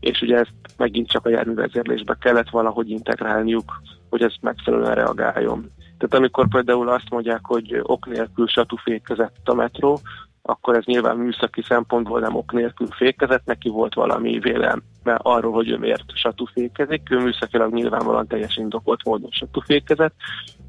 [0.00, 5.70] és ugye ezt megint csak a járművezérlésbe kellett valahogy integrálniuk, hogy ez megfelelően reagáljon.
[5.98, 10.00] Tehát amikor például azt mondják, hogy ok nélkül satufékezett a metró,
[10.48, 15.68] akkor ez nyilván műszaki szempontból nem ok nélkül fékezett, neki volt valami vélelme arról, hogy
[15.68, 20.14] ő miért satufékezik, ő műszakilag nyilvánvalóan teljesen indokolt módon satufékezett,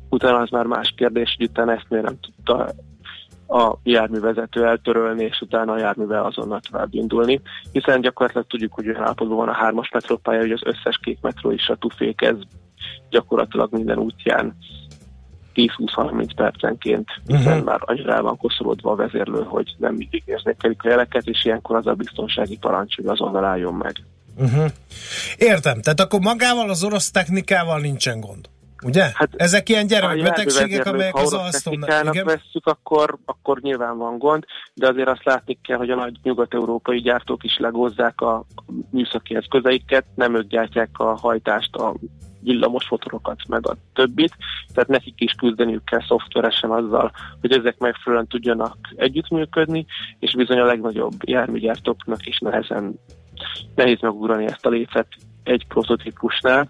[0.09, 2.73] utána az már más kérdés, hogy utána ezt miért nem tudta
[3.47, 9.01] a járművezető eltörölni, és utána a járművel azonnal tovább indulni, hiszen gyakorlatilag tudjuk, hogy olyan
[9.01, 12.35] állapotban van a hármas metrópálya, hogy az összes kék metró is satufékez.
[13.09, 14.55] Gyakorlatilag minden útján
[15.55, 17.65] 10-20-30 percenként, hiszen uh-huh.
[17.65, 21.87] már annyira van koszolódva a vezérlő, hogy nem mindig érzékelik a jeleket, és ilyenkor az
[21.87, 23.95] a biztonsági parancs, hogy azonnal álljon meg.
[24.37, 24.65] Uh-huh.
[25.37, 28.49] Értem, tehát akkor magával az orosz technikával nincsen gond.
[28.83, 29.11] Ugye?
[29.13, 31.91] Hát Ezek ilyen gyermekbetegségek, amelyek az alsztónak...
[31.91, 34.43] Ha vesszük, akkor, akkor nyilván van gond,
[34.73, 38.45] de azért azt látni kell, hogy a nagy nyugat-európai gyártók is legózzák a
[38.91, 41.93] műszaki eszközeiket, nem ők gyártják a hajtást, a
[42.41, 44.35] villamos motorokat, meg a többit,
[44.73, 47.11] tehát nekik is küzdeniük kell szoftveresen azzal,
[47.41, 49.85] hogy ezek megfelelően tudjanak együttműködni,
[50.19, 52.99] és bizony a legnagyobb járműgyártóknak is nehezen
[53.75, 55.07] nehéz megugrani ezt a lépet
[55.43, 56.69] egy prototípusnál,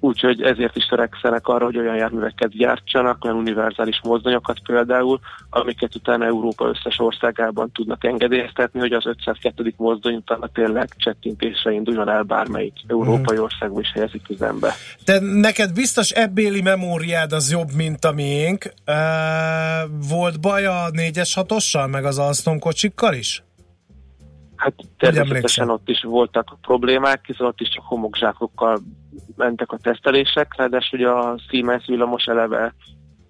[0.00, 5.20] úgyhogy ezért is törekszenek arra, hogy olyan járműveket gyártsanak, olyan univerzális mozdonyokat például,
[5.50, 9.74] amiket utána Európa összes országában tudnak engedélyeztetni, hogy az 502.
[9.76, 14.74] mozdony utána tényleg csettintésre induljon el bármelyik európai országba is helyezik üzembe.
[15.04, 18.72] Te neked biztos ebbéli memóriád az jobb, mint a miénk.
[18.86, 18.94] Uh,
[20.08, 23.42] volt baj a 4-es 6 meg az Alstom kocsikkal is?
[24.58, 28.80] Hát természetesen ott is voltak problémák, hiszen ott is csak homokzsákokkal
[29.36, 32.74] mentek a tesztelések, ráadásul ugye a Siemens villamos eleve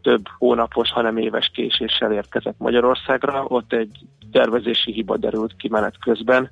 [0.03, 3.45] több hónapos, hanem éves késéssel érkezett Magyarországra.
[3.49, 3.99] Ott egy
[4.33, 6.51] tervezési hiba derült ki menet közben,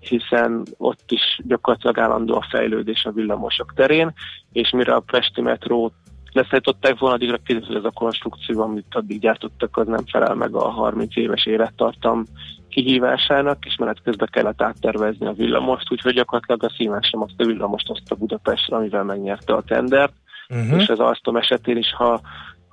[0.00, 4.12] hiszen ott is gyakorlatilag állandó a fejlődés a villamosok terén,
[4.52, 5.92] és mire a Pesti metrót
[6.38, 10.54] leszállították volna, addigra kiderült, hogy ez a konstrukció, amit addig gyártottak, az nem felel meg
[10.54, 12.24] a 30 éves élettartam
[12.68, 17.44] kihívásának, és menet közben kellett áttervezni a villamost, úgyhogy gyakorlatilag a Siemens sem azt a
[17.44, 20.12] villamost azt a Budapestre, amivel megnyerte a tendert,
[20.48, 20.80] uh-huh.
[20.80, 22.20] és az Alstom esetén is, ha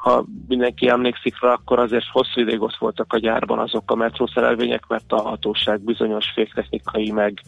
[0.06, 4.88] ha mindenki emlékszik rá, akkor azért hosszú ideig ott voltak a gyárban azok a metrószerelvények,
[4.88, 7.42] mert a hatóság bizonyos féktechnikai meg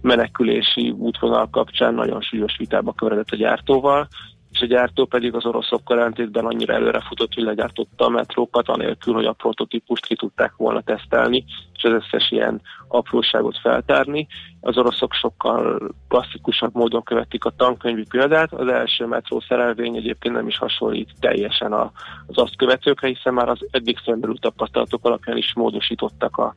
[0.00, 4.08] menekülési útvonal kapcsán nagyon súlyos vitába köredett a gyártóval,
[4.54, 9.14] és a gyártó pedig az oroszokkal ellentétben annyira előre futott, hogy legyártotta a metrókat, anélkül,
[9.14, 14.26] hogy a prototípust ki tudták volna tesztelni, és az összes ilyen apróságot feltárni.
[14.60, 18.52] Az oroszok sokkal klasszikusabb módon követik a tankönyvi példát.
[18.52, 21.88] Az első metró szerelvény egyébként nem is hasonlít teljesen az
[22.26, 26.54] azt követőkre, hiszen már az eddig szemberült tapasztalatok alapján is módosítottak a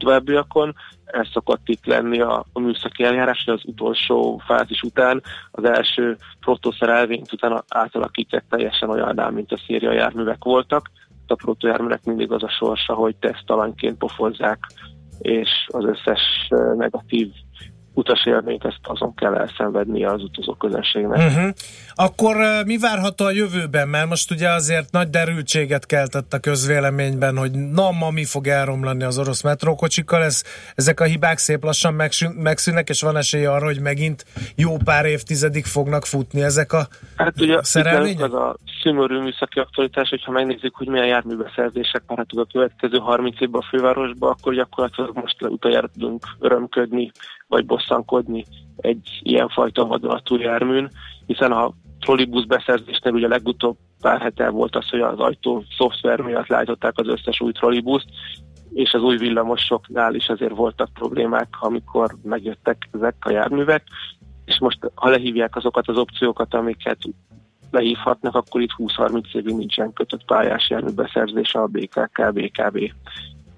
[0.00, 0.74] továbbiakon.
[1.04, 6.16] Ez szokott itt lenni a, a műszaki eljárás, hogy az utolsó fázis után az első
[6.40, 10.90] protoszerelvényt utána átalakítják teljesen olyan, mint a széria járművek voltak.
[11.26, 14.58] A protojárművek mindig az a sorsa, hogy tesztalanként pofozzák,
[15.18, 17.32] és az összes negatív
[18.00, 21.18] utasélményt ezt azon kell elszenvednie az utazó közönségnek.
[21.18, 21.50] Uh-huh.
[21.94, 22.36] Akkor
[22.66, 23.88] mi várható a jövőben?
[23.88, 29.04] Mert most ugye azért nagy derültséget keltett a közvéleményben, hogy na, ma mi fog elromlani
[29.04, 30.42] az orosz metrókocsikkal, ez,
[30.74, 31.94] ezek a hibák szép lassan
[32.36, 34.24] megszűnnek, és van esély arra, hogy megint
[34.56, 38.24] jó pár évtizedig fognak futni ezek a Hát ugye szerelvények?
[38.24, 43.60] az a szimorú műszaki aktualitás, hogyha megnézzük, hogy milyen járműbeszerzések várhatók a következő 30 évben
[43.60, 47.10] a fővárosba, akkor gyakorlatilag most utoljára tudunk örömködni
[47.50, 48.44] vagy bosszankodni
[48.76, 50.90] egy ilyenfajta vadonatúr járműn,
[51.26, 56.46] hiszen a trollibusz beszerzésnél ugye legutóbb pár hete volt az, hogy az ajtó szoftver miatt
[56.46, 58.08] látották az összes új trollibuszt,
[58.72, 63.82] és az új villamosoknál is azért voltak problémák, amikor megjöttek ezek a járművek,
[64.44, 66.98] és most ha lehívják azokat az opciókat, amiket
[67.70, 72.92] lehívhatnak, akkor itt 20-30 évig nincsen kötött pályás járműbeszerzése a BKK, BKB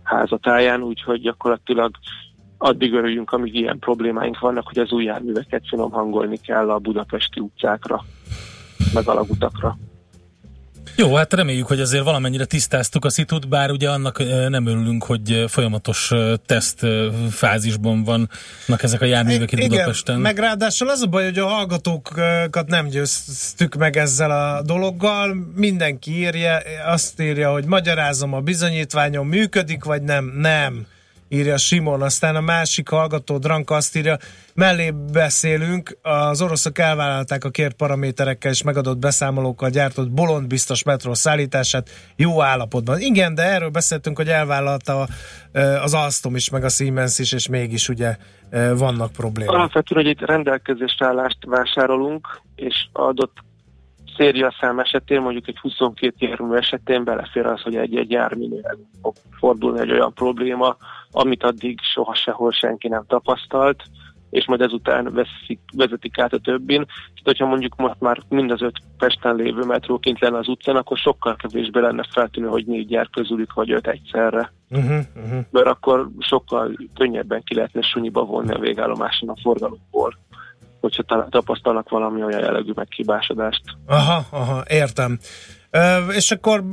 [0.03, 1.91] házatáján, úgyhogy gyakorlatilag
[2.63, 7.41] addig örüljünk, amíg ilyen problémáink vannak, hogy az új járműveket finom hangolni kell a budapesti
[7.41, 8.05] utcákra,
[8.95, 9.79] meg alagutakra.
[10.97, 15.45] Jó, hát reméljük, hogy azért valamennyire tisztáztuk a szitut, bár ugye annak nem örülünk, hogy
[15.49, 16.13] folyamatos
[16.47, 16.87] teszt
[17.31, 20.21] fázisban vannak ezek a járművek itt Igen, Budapesten.
[20.21, 25.35] meg ráadásul az a baj, hogy a hallgatókat nem győztük meg ezzel a dologgal.
[25.55, 30.33] Mindenki írja, azt írja, hogy magyarázom, a bizonyítványom működik, vagy nem.
[30.37, 30.87] Nem
[31.33, 34.17] írja Simon, aztán a másik hallgató Dranka azt írja,
[34.55, 41.15] mellé beszélünk, az oroszok elvállalták a kért paraméterekkel és megadott beszámolókkal gyártott bolond biztos metró
[41.15, 43.01] szállítását jó állapotban.
[43.01, 45.07] Igen, de erről beszéltünk, hogy elvállalta
[45.83, 48.17] az Alstom is, meg a Siemens is, és mégis ugye
[48.77, 49.55] vannak problémák.
[49.55, 53.37] Alapvetően, hogy itt rendelkezésre állást vásárolunk, és adott
[54.61, 59.91] szám esetén, mondjuk egy 22 jármű esetén belefér az, hogy egy-egy járműnél fog fordulni egy
[59.91, 60.77] olyan probléma,
[61.13, 63.83] amit addig soha sehol senki nem tapasztalt,
[64.31, 66.85] és majd ezután veszik, vezetik át a többin.
[66.85, 70.99] Tehát, hogyha mondjuk most már mind az öt Pesten lévő metróként lenne az utcán, akkor
[70.99, 74.53] sokkal kevésbé lenne feltűnő, hogy négy gyár közülük vagy öt egyszerre.
[74.71, 75.45] Uh-huh, uh-huh.
[75.51, 80.15] Mert akkor sokkal könnyebben ki lehetne sunyiba vonni a végállomáson a forgalomból
[80.83, 83.63] hogyha tapasztalnak valami olyan jellegű meghibásodást.
[83.87, 85.19] Aha, aha, értem.
[85.71, 86.65] Ö, és akkor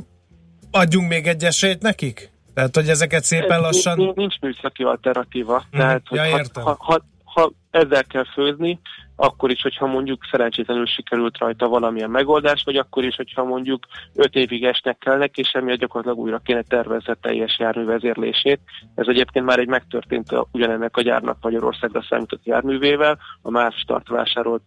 [0.70, 2.30] adjunk még egy esélyt nekik?
[2.60, 4.12] Tehát, hogy ezeket szépen lassan...
[4.14, 5.64] Nincs, műszaki alternatíva.
[5.76, 8.80] Mm, Tehát, hogy ja, ha, ha, ha, ha ezzel kell főzni,
[9.16, 14.34] akkor is, hogyha mondjuk szerencsétlenül sikerült rajta valamilyen megoldás, vagy akkor is, hogyha mondjuk öt
[14.34, 18.60] évig esnek kellnek, és emiatt gyakorlatilag újra kéne tervezni a teljes járművezérlését.
[18.94, 24.62] Ez egyébként már egy megtörtént ugyanennek a gyárnak Magyarországra számított járművével, a MÁV start vásárolt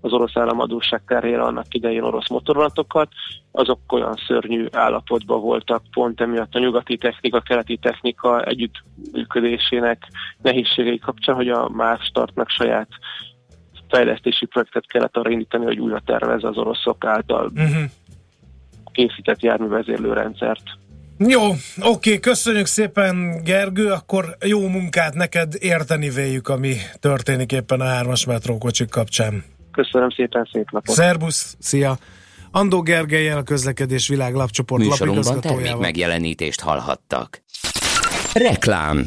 [0.00, 3.08] az orosz államadóság terhére annak idején orosz motorvonatokat,
[3.52, 10.02] azok olyan szörnyű állapotban voltak pont emiatt a nyugati technika, keleti technika együttműködésének
[10.42, 12.88] nehézségei kapcsán, hogy a MÁV startnak saját
[13.88, 17.82] fejlesztési projektet kellett arra indítani, hogy újra tervez az oroszok által Uh-huh.
[18.92, 20.62] készített járművezérlőrendszert.
[21.18, 21.40] Jó,
[21.82, 28.24] oké, köszönjük szépen Gergő, akkor jó munkát neked, érteni véljük, ami történik éppen a hármas
[28.24, 29.44] metrókocsik kapcsán.
[29.72, 30.94] Köszönöm szépen, szép napot!
[30.94, 31.98] Szerbusz, szia!
[32.50, 35.80] Andó Gergelyel, a közlekedés világ lapcsoport Műsorunkban termék lapigazgatójával.
[35.80, 37.42] megjelenítést hallhattak.
[38.32, 39.06] Reklám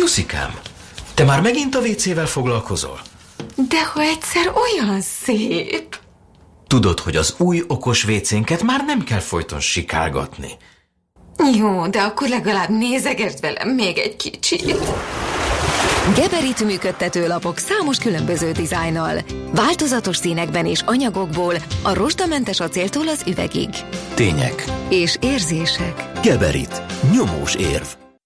[0.00, 0.54] Juszikám,
[1.14, 3.00] te már megint a WC-vel foglalkozol?
[3.68, 5.98] De ha egyszer olyan szép.
[6.66, 10.48] Tudod, hogy az új okos WC-nket már nem kell folyton sikálgatni.
[11.56, 14.74] Jó, de akkor legalább nézegesd velem még egy kicsit.
[16.14, 19.18] Geberit működtető lapok számos különböző dizájnnal.
[19.54, 23.68] Változatos színekben és anyagokból a rozsdamentes acéltól az üvegig.
[24.14, 24.64] Tények.
[24.88, 26.10] És érzések.
[26.22, 26.82] Geberit.
[27.12, 27.99] Nyomós érv.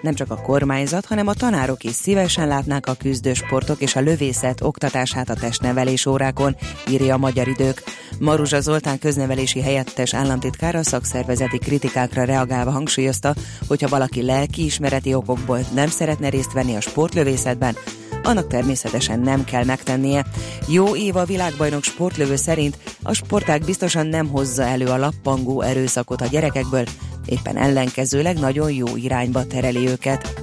[0.00, 4.60] Nem csak a kormányzat, hanem a tanárok is szívesen látnák a küzdősportok és a lövészet
[4.60, 6.56] oktatását a testnevelés órákon,
[6.90, 7.82] írja a Magyar Idők.
[8.18, 13.34] Maruzsa Zoltán köznevelési helyettes államtitkár a szakszervezeti kritikákra reagálva hangsúlyozta,
[13.68, 17.76] hogyha valaki lelkiismereti okokból nem szeretne részt venni a sportlövészetben,
[18.22, 20.26] annak természetesen nem kell megtennie.
[20.68, 26.20] Jó év a világbajnok sportlövő szerint a sportág biztosan nem hozza elő a lappangó erőszakot
[26.20, 26.84] a gyerekekből,
[27.26, 30.34] éppen ellenkezőleg nagyon jó irányba tereli őket.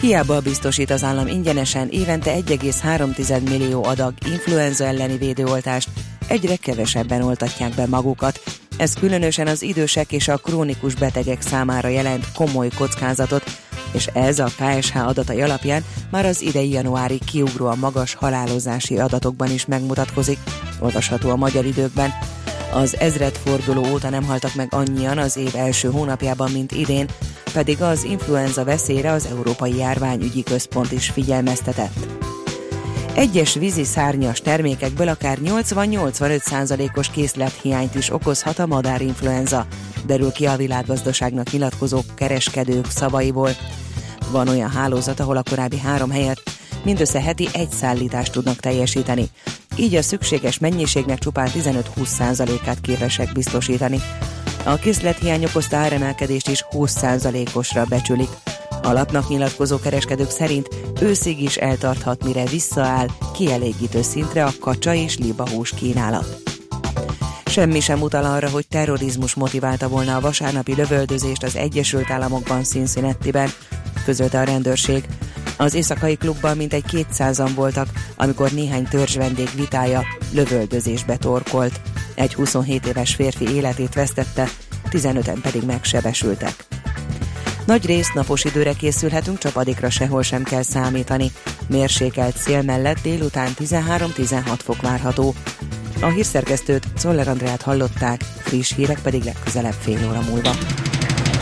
[0.00, 5.88] Hiába biztosít az állam ingyenesen évente 1,3 millió adag influenza elleni védőoltást,
[6.28, 8.40] egyre kevesebben oltatják be magukat.
[8.76, 13.44] Ez különösen az idősek és a krónikus betegek számára jelent komoly kockázatot,
[13.96, 19.66] és ez a KSH adatai alapján már az idei januári kiugróan magas halálozási adatokban is
[19.66, 20.38] megmutatkozik,
[20.80, 22.12] olvasható a magyar időkben.
[22.72, 27.06] Az ezredforduló óta nem haltak meg annyian az év első hónapjában, mint idén,
[27.52, 32.24] pedig az influenza veszélyre az Európai Járványügyi Központ is figyelmeztetett.
[33.14, 39.66] Egyes vízi szárnyas termékekből akár 80-85%-os készlethiányt is okozhat a madárinfluenza,
[40.06, 43.50] derül ki a világgazdaságnak nyilatkozó kereskedők szavaiból.
[44.30, 46.42] Van olyan hálózat, ahol a korábbi három helyet
[46.84, 49.30] mindössze heti egy szállítást tudnak teljesíteni.
[49.76, 54.00] Így a szükséges mennyiségnek csupán 15-20%-át képesek biztosítani.
[54.64, 58.28] A készlethiány okozta áremelkedést is 20%-osra becsülik.
[58.82, 60.68] A lapnak nyilatkozó kereskedők szerint
[61.00, 66.42] őszig is eltarthat, mire visszaáll kielégítő szintre a kacsa és libahús kínálat.
[67.56, 73.50] Semmi sem utal arra, hogy terrorizmus motiválta volna a vasárnapi lövöldözést az Egyesült Államokban Cincinnati-ben,
[74.04, 75.04] közölte a rendőrség.
[75.56, 81.80] Az éjszakai klubban mintegy 200-an voltak, amikor néhány törzs vendég vitája lövöldözésbe torkolt.
[82.14, 84.48] Egy 27 éves férfi életét vesztette,
[84.90, 86.64] 15-en pedig megsebesültek.
[87.66, 91.32] Nagy részt napos időre készülhetünk, csapadékra sehol sem kell számítani.
[91.68, 95.34] Mérsékelt szél mellett délután 13-16 fok várható.
[96.00, 100.50] A hírszerkesztőt Czoller Andrát hallották, friss hírek pedig legközelebb fél óra múlva.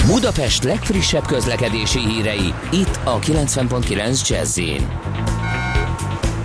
[0.06, 4.88] Budapest legfrissebb közlekedési hírei, itt a 90.9 Jazzin.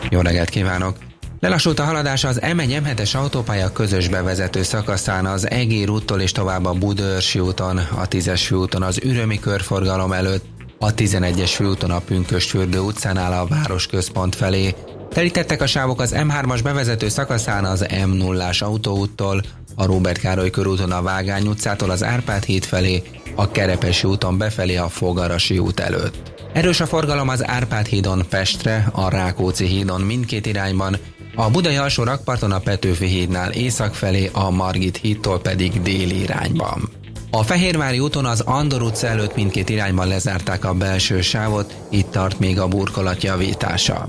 [0.09, 0.97] Jó reggelt kívánok!
[1.39, 6.73] Lelassult a haladás az M1-M7-es autópálya közös bevezető szakaszán az Egér úttól és tovább a
[6.73, 10.45] Budörsi úton, a 10-es főúton az Ürömi körforgalom előtt,
[10.79, 14.75] a 11-es főúton a Pünkösfürdő utcánál a városközpont felé.
[15.09, 19.41] Telítettek a sávok az M3-as bevezető szakaszán az M0-ás autóúttól,
[19.75, 23.03] a Róbert Károly körúton a Vágány utcától az Árpád híd felé,
[23.35, 26.31] a Kerepesi úton befelé a Fogarasi út előtt.
[26.53, 30.97] Erős a forgalom az Árpád hídon Pestre, a Rákóczi hídon mindkét irányban,
[31.35, 36.89] a Budai alsó rakparton a Petőfi hídnál észak felé, a Margit hídtól pedig déli irányban.
[37.31, 42.39] A Fehérvári úton az Andor utca előtt mindkét irányban lezárták a belső sávot, itt tart
[42.39, 44.07] még a burkolat javítása.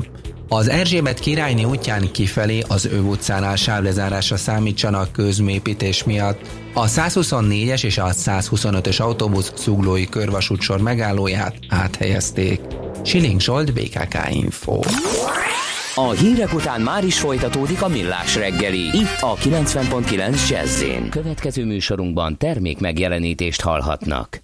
[0.53, 6.41] Az Erzsébet királyné útján kifelé az Öv utcánál sávlezárásra számítsanak közmépítés miatt.
[6.75, 12.61] A 124-es és a 125-ös autóbusz zuglói körvasútsor megállóját áthelyezték.
[13.05, 14.81] Siling Zsolt, BKK Info.
[15.95, 18.81] A hírek után már is folytatódik a millás reggeli.
[18.81, 24.41] Itt a 90.9 jazz Következő műsorunkban termék megjelenítést hallhatnak.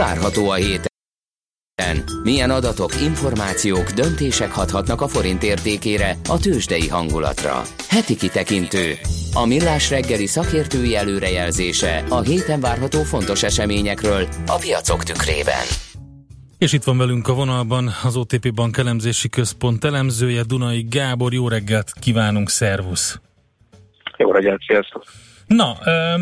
[0.00, 2.04] Várható a héten?
[2.22, 7.62] Milyen adatok, információk, döntések hathatnak a forint értékére, a tőzsdei hangulatra?
[7.88, 8.94] Heti kitekintő.
[9.34, 15.64] A millás reggeli szakértői előrejelzése a héten várható fontos eseményekről a piacok tükrében.
[16.58, 21.32] És itt van velünk a vonalban az OTP Bank elemzési központ elemzője, Dunai Gábor.
[21.32, 23.20] Jó reggelt kívánunk, szervusz!
[24.16, 25.04] Jó reggelt, sziasztok!
[25.46, 25.78] Na,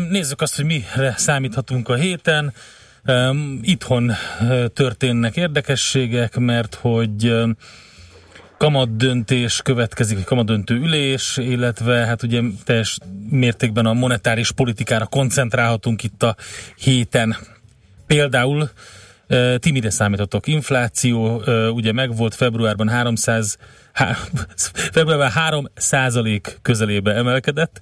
[0.09, 2.53] nézzük azt, hogy mire számíthatunk a héten.
[3.61, 4.11] Itthon
[4.73, 7.33] történnek érdekességek, mert hogy
[8.57, 12.97] kamat döntés következik, kamadöntő ülés, illetve hát ugye teljes
[13.29, 16.35] mértékben a monetáris politikára koncentrálhatunk itt a
[16.75, 17.35] héten.
[18.07, 18.69] Például
[19.57, 20.47] ti mire számítotok?
[20.47, 21.41] Infláció
[21.71, 23.57] ugye megvolt februárban 300
[23.93, 24.17] há,
[24.93, 27.79] februárban 3 százalék közelébe emelkedett.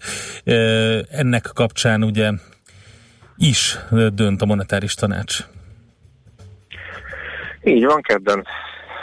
[1.09, 2.31] Ennek kapcsán ugye
[3.37, 3.77] is
[4.13, 5.37] dönt a monetáris tanács.
[7.63, 8.45] Így van, kedden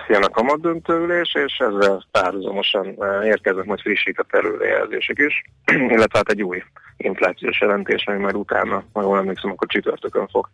[0.09, 5.45] jön a kamatdöntőülés, és ezzel párhuzamosan eh, érkeznek majd frissített előrejelzések is,
[5.95, 6.63] illetve hát egy új
[6.97, 10.49] inflációs jelentés, ami már utána, ha jól emlékszem, akkor csütörtökön fog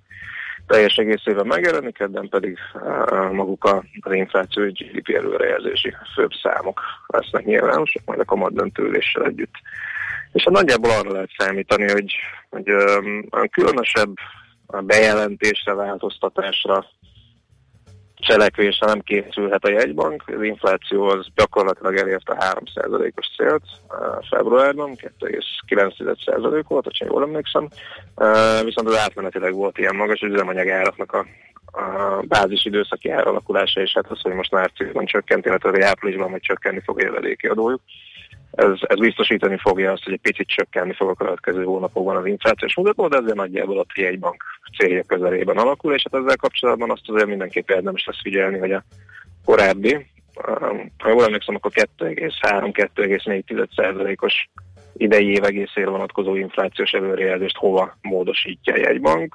[0.67, 3.65] teljes egészében megjelenik, kedden pedig uh, maguk
[4.01, 9.55] az infláció GDP előrejelzési főbb számok lesznek nyilvánosak, majd a kamatdöntőüléssel együtt.
[10.33, 12.15] És hát nagyjából arra lehet számítani, hogy,
[12.51, 12.65] hogy
[13.51, 14.13] különösebb
[14.67, 16.87] bejelentésre, változtatásra,
[18.21, 20.25] cselekvésre nem készülhet a jegybank.
[20.27, 23.63] Az infláció az gyakorlatilag elérte 3%-os célt
[24.31, 27.69] februárban, 2,9% volt, ha jól emlékszem.
[28.65, 31.27] Viszont az átmenetileg volt ilyen magas, hogy üzemanyag áraknak a,
[31.73, 36.81] a bázis időszaki áralakulása, és hát az, hogy most márciusban csökkent, illetve áprilisban majd csökkenni
[36.85, 37.81] fog a jövedéki adójuk.
[38.51, 42.77] Ez, ez biztosítani fogja azt, hogy egy picit csökkenni fog a következő hónapokban az inflációs
[42.77, 44.45] mutató, de ezért nagyjából a jegybank
[44.79, 48.85] célja közelében alakul, és hát ezzel kapcsolatban azt azért mindenképp érdemes lesz figyelni, hogy a
[49.45, 50.07] korábbi,
[50.99, 54.49] ha jól emlékszem, akkor 2,3-2,4%-os
[54.97, 59.35] idei év egészére vonatkozó inflációs előrejelzést hova módosítja a jegybank.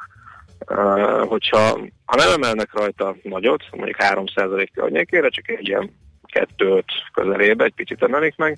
[0.69, 5.91] Uh, hogyha ha nem emelnek rajta nagyot, mondjuk 3% környékére, csak egy ilyen
[6.57, 8.57] 2-5 közelébe, egy picit emelik meg,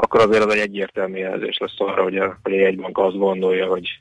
[0.00, 3.66] akkor azért az egy egyértelmű jelzés lesz arra, hogy a, hogy a jegybank azt gondolja,
[3.66, 4.00] hogy,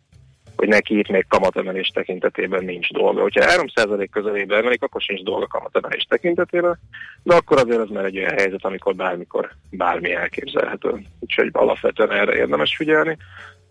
[0.55, 3.21] hogy neki itt még kamatemelés tekintetében nincs dolga.
[3.21, 6.79] Hogyha 3% közelébe emelik, akkor sincs dolga kamatemelés tekintetében,
[7.23, 11.01] de akkor azért ez már egy olyan helyzet, amikor bármikor bármi elképzelhető.
[11.19, 13.17] Úgyhogy alapvetően erre érdemes figyelni.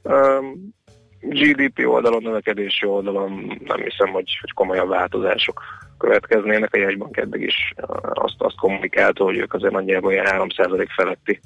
[0.03, 0.75] Um,
[1.21, 5.61] GDP oldalon, növekedési oldalon nem hiszem, hogy, hogy komolyabb változások
[5.99, 6.75] következnének.
[6.75, 11.41] A jegybank eddig is azt, azt kommunikálta, hogy ők azért nagyjából ilyen 3% feletti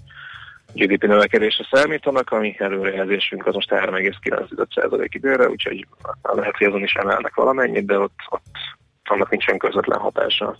[0.74, 5.86] GDP növekedésre számítanak, ami előrejelzésünk az most 3,9% időre, úgyhogy
[6.22, 8.44] lehet, hogy azon is emelnek valamennyit, de ott, ott
[9.04, 10.56] annak nincsen közvetlen hatása a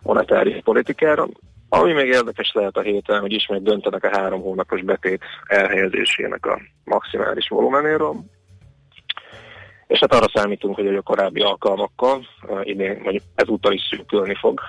[0.00, 1.26] monetáris politikára.
[1.68, 6.60] Ami még érdekes lehet a héten, hogy ismét döntenek a három hónapos betét elhelyezésének a
[6.84, 8.14] maximális volumenéről.
[9.86, 12.26] És hát arra számítunk, hogy a korábbi alkalmakkal
[12.62, 14.60] idén, vagy ezúttal is szűkülni fog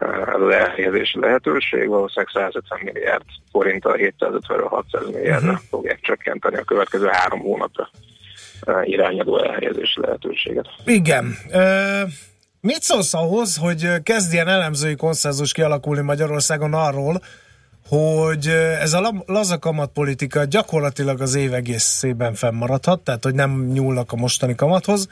[0.00, 5.66] ez az elhelyezési lehetőség, valószínűleg 150 milliárd forint a 750 600 milliárdra uh-huh.
[5.68, 7.90] fogják csökkenteni a következő három hónapra
[8.82, 10.66] irányadó elhelyezési lehetőséget.
[10.84, 11.36] Igen.
[11.52, 12.10] Uh...
[12.62, 17.22] Mit szólsz ahhoz, hogy kezd ilyen elemzői konszenzus kialakulni Magyarországon arról,
[17.88, 18.46] hogy
[18.80, 24.54] ez a laza kamatpolitika gyakorlatilag az év egészében fennmaradhat, tehát hogy nem nyúlnak a mostani
[24.54, 25.08] kamathoz,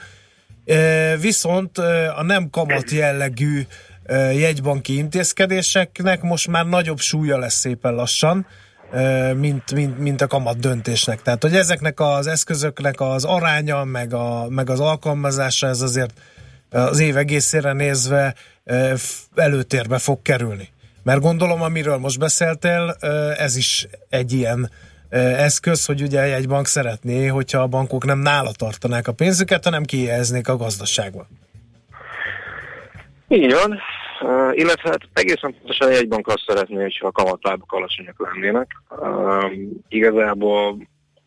[1.20, 1.78] viszont
[2.16, 3.60] a nem kamat jellegű
[4.32, 8.46] jegybanki intézkedéseknek most már nagyobb súlya lesz szépen lassan,
[9.36, 11.22] mint, mint, mint a kamat döntésnek.
[11.22, 16.12] Tehát, hogy ezeknek az eszközöknek az aránya, meg, a, meg az alkalmazása, ez azért
[16.70, 18.34] az év egészére nézve
[19.34, 20.68] előtérbe fog kerülni.
[21.02, 22.96] Mert gondolom, amiről most beszéltél,
[23.38, 24.70] ez is egy ilyen
[25.10, 29.84] eszköz, hogy ugye egy bank szeretné, hogyha a bankok nem nála tartanák a pénzüket, hanem
[29.84, 31.26] kihelyeznék a gazdaságba.
[33.28, 33.78] Így van,
[34.52, 38.70] illetve hát egészen pontosan egy bank azt szeretné, hogyha a kamatlábak alacsonyak lennének.
[38.90, 39.52] Uh,
[39.88, 40.78] igazából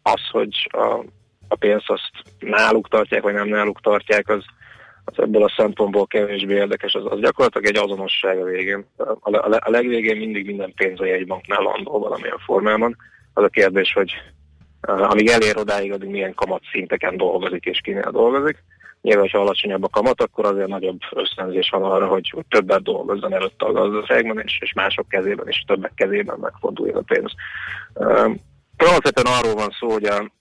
[0.02, 1.04] az, hogy a,
[1.48, 4.44] a pénzt azt náluk tartják, vagy nem náluk tartják, az,
[5.06, 8.86] az ebből a szempontból kevésbé érdekes, az, az gyakorlatilag egy azonosság a végén.
[8.98, 12.96] A, a, a legvégén mindig minden pénz a jegybanknál landol valamilyen formában.
[13.34, 14.12] Az a kérdés, hogy
[14.88, 18.64] uh, amíg elér odáig, addig milyen kamatszinteken dolgozik és kinél dolgozik.
[19.02, 23.66] Nyilván, ha alacsonyabb a kamat, akkor azért nagyobb ösztönzés van arra, hogy többet dolgozzon előtte
[23.66, 27.34] a gazdaságban, és, és mások kezében, és többek kezében megforduljon a pénz.
[27.94, 28.36] Uh,
[29.26, 30.32] arról van szó, hogy a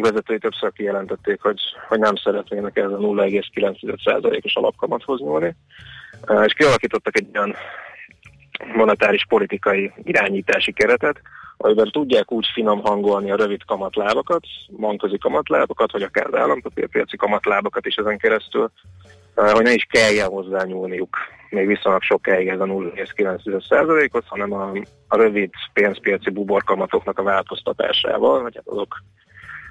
[0.00, 5.56] vezetői többször kijelentették, hogy, hogy nem szeretnének ez a 0,9%-os alapkamathoz nyúlni,
[6.28, 7.54] uh, és kialakítottak egy olyan
[8.74, 11.20] monetáris politikai irányítási keretet,
[11.62, 14.42] amiben tudják úgy finom hangolni a rövid kamatlábakat,
[14.78, 18.70] bankközi kamatlábakat, vagy akár az állampapírpiaci kamatlábakat is ezen keresztül,
[19.34, 21.16] eh, hogy ne is kelljen hozzá nyúlniuk
[21.50, 24.72] még viszonylag sokáig ez a 0,9%-ot, hanem a,
[25.08, 29.02] a rövid pénzpiaci buborkamatoknak a változtatásával, vagy hát azok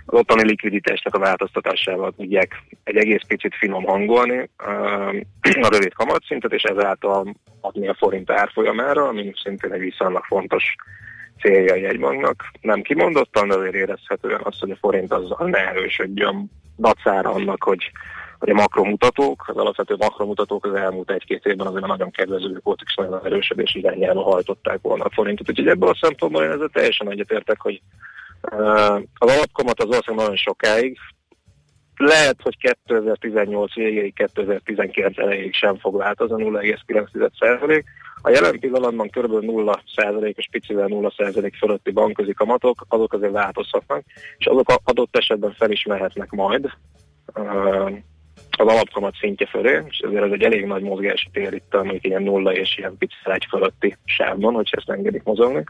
[0.06, 5.08] az ottani likviditásnak a változtatásával tudják egy egész picit finom hangolni eh,
[5.42, 10.76] a rövid kamatszintet, és ezáltal adni a forint árfolyamára, ami szintén egy viszonylag fontos
[11.40, 12.44] célja a jegybanknak.
[12.62, 17.92] Nem kimondottan, de azért érezhetően az, hogy a forint azzal ne erősödjön dacára annak, hogy
[18.40, 22.96] hogy a makromutatók, az alapvető makromutatók az elmúlt egy-két évben azért nagyon kedvezőek voltak, és
[22.96, 25.50] nagyon erősödés irányába hajtották volna a forintot.
[25.50, 27.82] Úgyhogy ebből a szempontból én ezzel teljesen egyetértek, hogy
[29.14, 30.98] az alapkamat az ország nagyon sokáig,
[32.00, 37.84] lehet, hogy 2018 végéig, 2019 elejéig sem fog változni, 0,9%.
[38.22, 39.32] A jelen pillanatban kb.
[39.32, 44.04] 0%-os, picivel 0% fölötti bankközi kamatok, azok azért változhatnak,
[44.38, 46.70] és azok adott esetben felismerhetnek majd
[48.58, 52.24] az alapkamat szintje fölé, és ezért ez egy elég nagy mozgási tér itt, amik ilyen
[52.24, 55.64] nulla és ilyen picivel egy fölötti sávban, hogyha ezt engedik mozogni.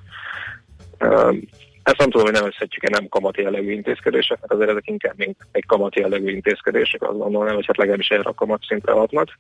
[1.83, 5.95] Ezt nem tudom, hogy nevezhetjük-e nem kamat jellegű intézkedéseknek, azért ezek inkább még egy kamat
[5.95, 9.39] jellegű intézkedések, azt gondolom, hogy hát legalábbis erre a kamat szintre hatnak.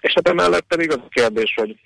[0.00, 1.76] És hát emellett pedig az a kérdés, hogy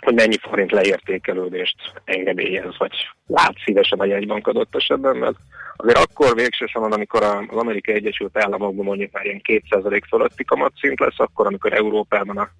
[0.00, 2.92] hogy mennyi forint leértékelődést engedélyez, vagy
[3.26, 5.36] lát szívesen a jegybank adott esetben, mert
[5.76, 11.18] azért akkor végsősorban, amikor az Amerikai Egyesült Államokban mondjuk már ilyen 2% fölötti kamatszint lesz,
[11.18, 12.50] akkor, amikor Európában a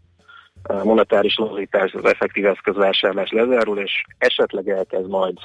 [0.84, 5.36] monetáris lazítás, az effektív eszközvásárlás lezárul, és esetleg elkezd majd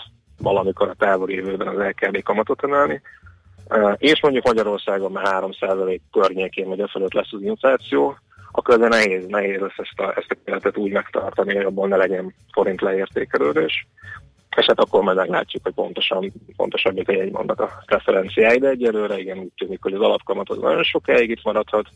[0.44, 3.02] valamikor a távoli jövőben az LKB kamatot emelni,
[3.98, 8.18] és mondjuk Magyarországon már 3% környékén vagy fölött lesz az infláció,
[8.52, 11.96] akkor ez nehéz, nehéz lesz ezt a, ezt a keretet úgy megtartani, hogy abból ne
[11.96, 13.88] legyen forint leértékelődés.
[14.56, 19.18] És hát akkor majd meglátjuk, hogy pontosan, pontosan mik a jegymondat a referenciái, de egyelőre
[19.18, 21.88] igen úgy tűnik, hogy az alapkamat az nagyon sokáig itt maradhat,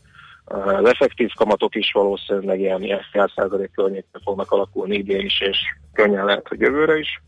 [0.44, 5.58] az effektív kamatok is valószínűleg ilyen, ilyen 100% környékben fognak alakulni idén is, és
[5.92, 7.22] könnyen lehet, hogy jövőre is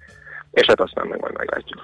[0.50, 1.80] és hát aztán meg majd meglátjuk.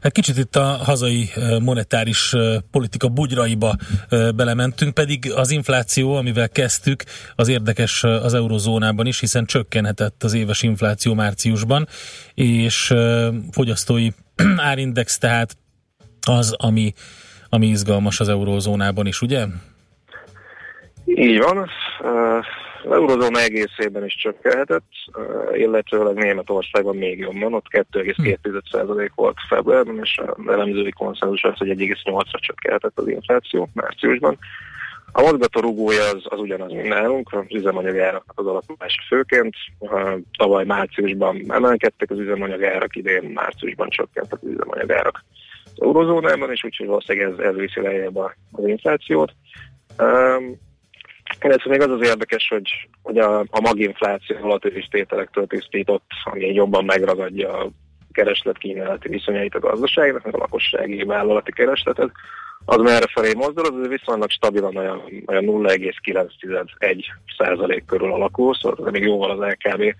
[0.00, 1.30] Hát kicsit itt a hazai
[1.62, 2.34] monetáris
[2.70, 3.74] politika bugyraiba
[4.34, 7.02] belementünk, pedig az infláció, amivel kezdtük,
[7.34, 11.86] az érdekes az eurozónában is, hiszen csökkenhetett az éves infláció márciusban,
[12.34, 12.94] és
[13.50, 14.08] fogyasztói
[14.70, 15.56] árindex tehát
[16.26, 16.92] az, ami,
[17.48, 19.46] ami izgalmas az eurózónában is, ugye?
[21.04, 21.68] Így van.
[22.84, 24.90] Az eurozóna egészében is csökkenhetett,
[25.52, 32.40] illetőleg Németországban még jobban, ott 2,2% volt februárban, és a elemzői konszenzus az, hogy 1,8-ra
[32.40, 34.38] csökkenhetett az infláció márciusban.
[35.12, 39.54] A mozgató rugója az, az ugyanaz, mint nálunk, az üzemanyagárak az alakulása főként.
[40.38, 45.24] Tavaly márciusban emelkedtek az üzemanyagárak, idén márciusban csökkentek az üzemanyagárak
[45.64, 49.32] az eurozónában, és úgyhogy valószínűleg ez, ez viszi lejjebb az inflációt.
[51.42, 56.84] Illetve még az az érdekes, hogy, hogy a, a maginfláció volatilis tételektől tisztított, ami jobban
[56.84, 57.70] megragadja a
[58.12, 62.10] kereslet-kínálati viszonyait a gazdaságnak, a lakossági vállalati keresletet,
[62.64, 67.04] az merre felé mozdul, az viszonylag stabilan olyan, olyan 0,9-1
[67.38, 69.94] százalék körül alakul, szóval ez még jóval az LKB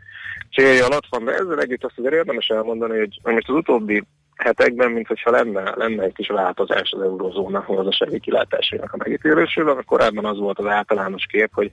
[0.53, 4.03] célja alatt van, de ezzel együtt azt azért érdemes elmondani, hogy most az utóbbi
[4.39, 9.87] hetekben, mint hogyha lenne, lenne egy kis változás az eurozóna gazdasági kilátásainak a megítélésével, mert
[9.87, 11.71] korábban az volt az általános kép, hogy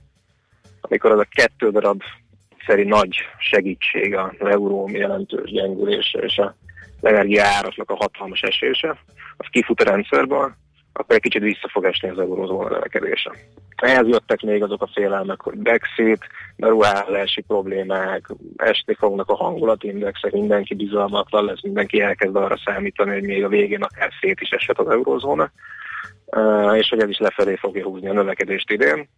[0.80, 2.02] amikor az a kettő darab
[2.66, 6.56] szerint nagy segítség az euró jelentős gyengülése és a
[7.00, 8.98] energia áraknak a hatalmas esése,
[9.36, 10.56] az kifut a rendszerből,
[10.98, 13.32] akkor egy kicsit vissza fog esni az eurozóna növekedése.
[13.76, 16.26] Ehhez jöttek még azok a félelmek, hogy Brexit,
[16.56, 18.26] beruházási problémák,
[18.56, 23.82] esni fognak a hangulatindexek, mindenki bizalmatlan lesz, mindenki elkezd arra számítani, hogy még a végén
[23.82, 25.50] akár szét is eshet az eurozóna,
[26.74, 29.08] és hogy ez is lefelé fogja húzni a növekedést idén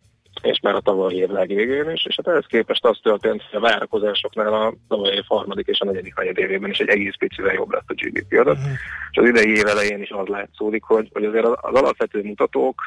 [0.42, 3.68] és már a tavalyi év legvégén is, és hát ehhez képest az történt, hogy a
[3.68, 7.84] várakozásoknál a tavalyi év harmadik és a negyedik évében is egy egész picivel jobb lett
[7.86, 8.72] a GDP adat, uh-huh.
[9.10, 12.80] és az idei év elején is az látszódik, hogy, hogy azért az alapvető mutatók,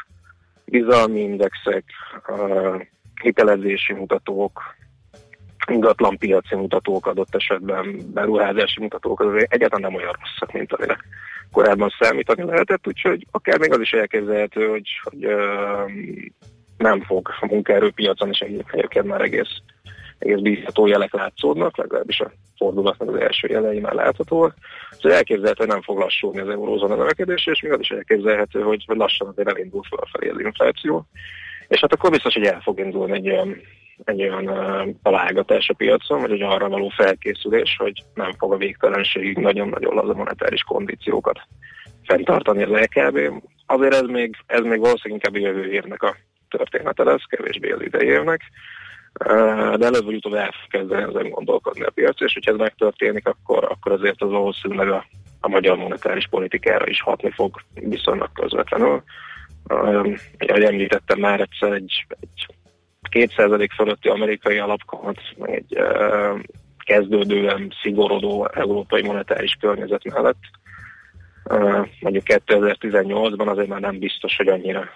[0.66, 1.84] bizalmi indexek,
[2.28, 2.82] uh,
[3.22, 4.62] hitelezési mutatók,
[5.72, 10.97] ingatlan piaci mutatók adott esetben, beruházási mutatók, az egyáltalán nem olyan rosszak, mint amire
[11.52, 15.91] korábban számítani lehetett, úgyhogy akár még az is elképzelhető, hogy, hogy uh,
[16.82, 19.58] nem fog a munkaerőpiacon, és egyébként már egész,
[20.20, 24.56] egész bízható jelek látszódnak, legalábbis a fordulatnak az első jelei már láthatóak.
[24.92, 28.84] Szóval elképzelhető, hogy nem fog lassulni az eurózóna növekedés, és még az is elképzelhető, hogy,
[28.88, 31.06] lassan azért elindul felfelé az infláció.
[31.68, 33.62] És hát akkor biztos, hogy el fog indulni egy olyan,
[34.04, 38.58] egy olyan uh, találgatás a piacon, vagy hogy arra való felkészülés, hogy nem fog a
[38.58, 41.40] végtelenségig nagyon-nagyon laza monetáris kondíciókat
[42.04, 43.44] fenntartani az LKB.
[43.66, 46.16] Azért ez még, ez még valószínűleg inkább a jövő évnek a
[46.58, 48.41] története lesz, kevésbé az idejének,
[49.78, 53.64] de előbb vagy utóbb el kezdeni ezen gondolkodni a piac, és hogyha ez megtörténik, akkor,
[53.64, 55.06] akkor azért az valószínűleg a,
[55.39, 59.04] a magyar monetáris politikára is hatni fog viszonylag közvetlenül.
[59.64, 62.45] Ahogy említettem már egyszer, egy, egy
[63.10, 66.39] 2% fölötti amerikai alapkamat, meg egy uh,
[66.86, 70.42] kezdődően szigorodó európai monetáris környezet mellett,
[71.43, 74.89] uh, mondjuk 2018-ban azért már nem biztos, hogy annyira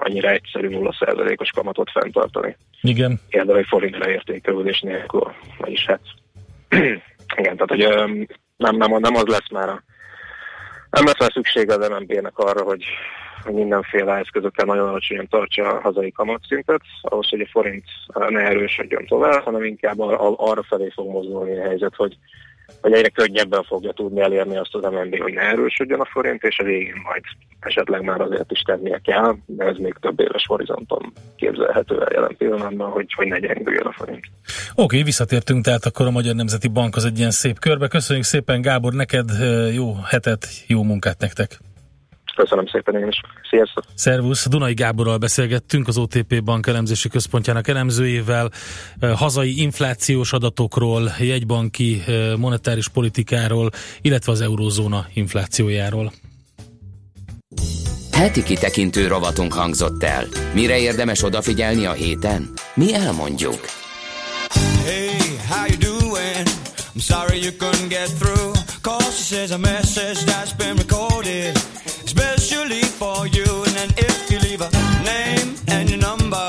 [0.00, 2.56] annyira egyszerű 0%-os kamatot fenntartani.
[2.80, 3.20] Igen.
[3.28, 5.34] Érdemi forint leértékelődés nélkül.
[5.58, 6.00] Vagyis hát
[7.40, 7.88] igen, tehát hogy
[8.56, 9.82] nem, nem, nem az lesz már a
[10.90, 12.84] nem lesz már szükség az MNB-nek arra, hogy,
[13.50, 17.84] mindenféle eszközökkel nagyon alacsonyan tartsa a hazai kamatszintet, ahhoz, hogy a forint
[18.28, 20.00] ne erősödjön tovább, hanem inkább
[20.36, 22.16] arra felé fog mozdulni a helyzet, hogy
[22.80, 26.58] hogy egyre könnyebben fogja tudni elérni azt az MNB, hogy ne erősödjön a forint, és
[26.58, 27.22] a végén majd
[27.60, 32.36] esetleg már azért is tennie kell, de ez még több éves horizonton képzelhető el jelen
[32.36, 34.24] pillanatban, hogy, hogy ne gyengüljön a forint.
[34.70, 37.88] Oké, okay, visszatértünk tehát akkor a Magyar Nemzeti Bank az egy ilyen szép körbe.
[37.88, 39.30] Köszönjük szépen Gábor, neked
[39.74, 41.58] jó hetet, jó munkát nektek!
[42.42, 43.20] Köszönöm szépen én is.
[43.50, 43.84] Sziasztok!
[43.94, 48.50] Szervusz, Dunai Gáborral beszélgettünk, az OTP Bank elemzési központjának elemzőjével,
[49.00, 52.02] hazai inflációs adatokról, jegybanki
[52.36, 53.70] monetáris politikáról,
[54.00, 56.12] illetve az eurózóna inflációjáról.
[58.12, 60.24] Heti kitekintő rovatunk hangzott el.
[60.54, 62.50] Mire érdemes odafigyelni a héten?
[62.74, 63.60] Mi elmondjuk.
[64.84, 65.08] Hey,
[65.48, 66.46] how you doing?
[66.94, 68.52] I'm sorry you couldn't get through.
[68.82, 71.56] Cause she says a message that's been recorded,
[73.02, 73.50] for you.
[73.80, 74.70] And if you leave a
[75.12, 76.48] name and your number,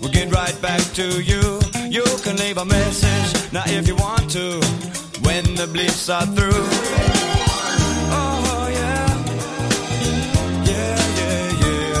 [0.00, 1.44] we'll get right back to you.
[1.96, 4.46] You can leave a message now if you want to,
[5.26, 6.66] when the bleeps are through.
[8.20, 9.08] Oh, yeah.
[10.70, 12.00] Yeah, yeah, yeah.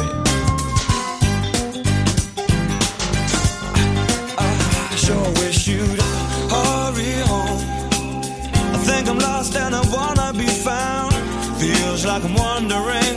[4.44, 6.02] I sure wish you'd
[6.54, 7.60] hurry home.
[8.76, 11.14] I think I'm lost and I wanna be found.
[11.62, 13.07] Feels like I'm wandering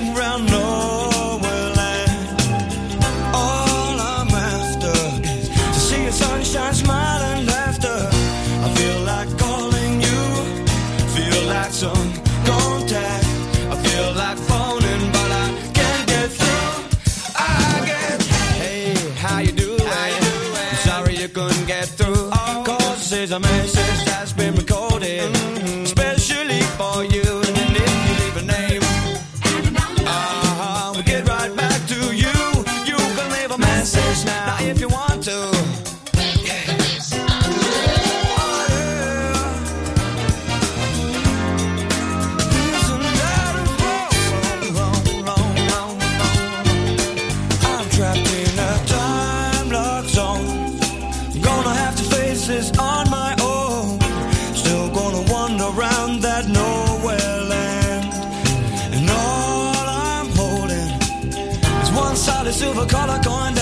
[62.61, 63.60] silver collar going down.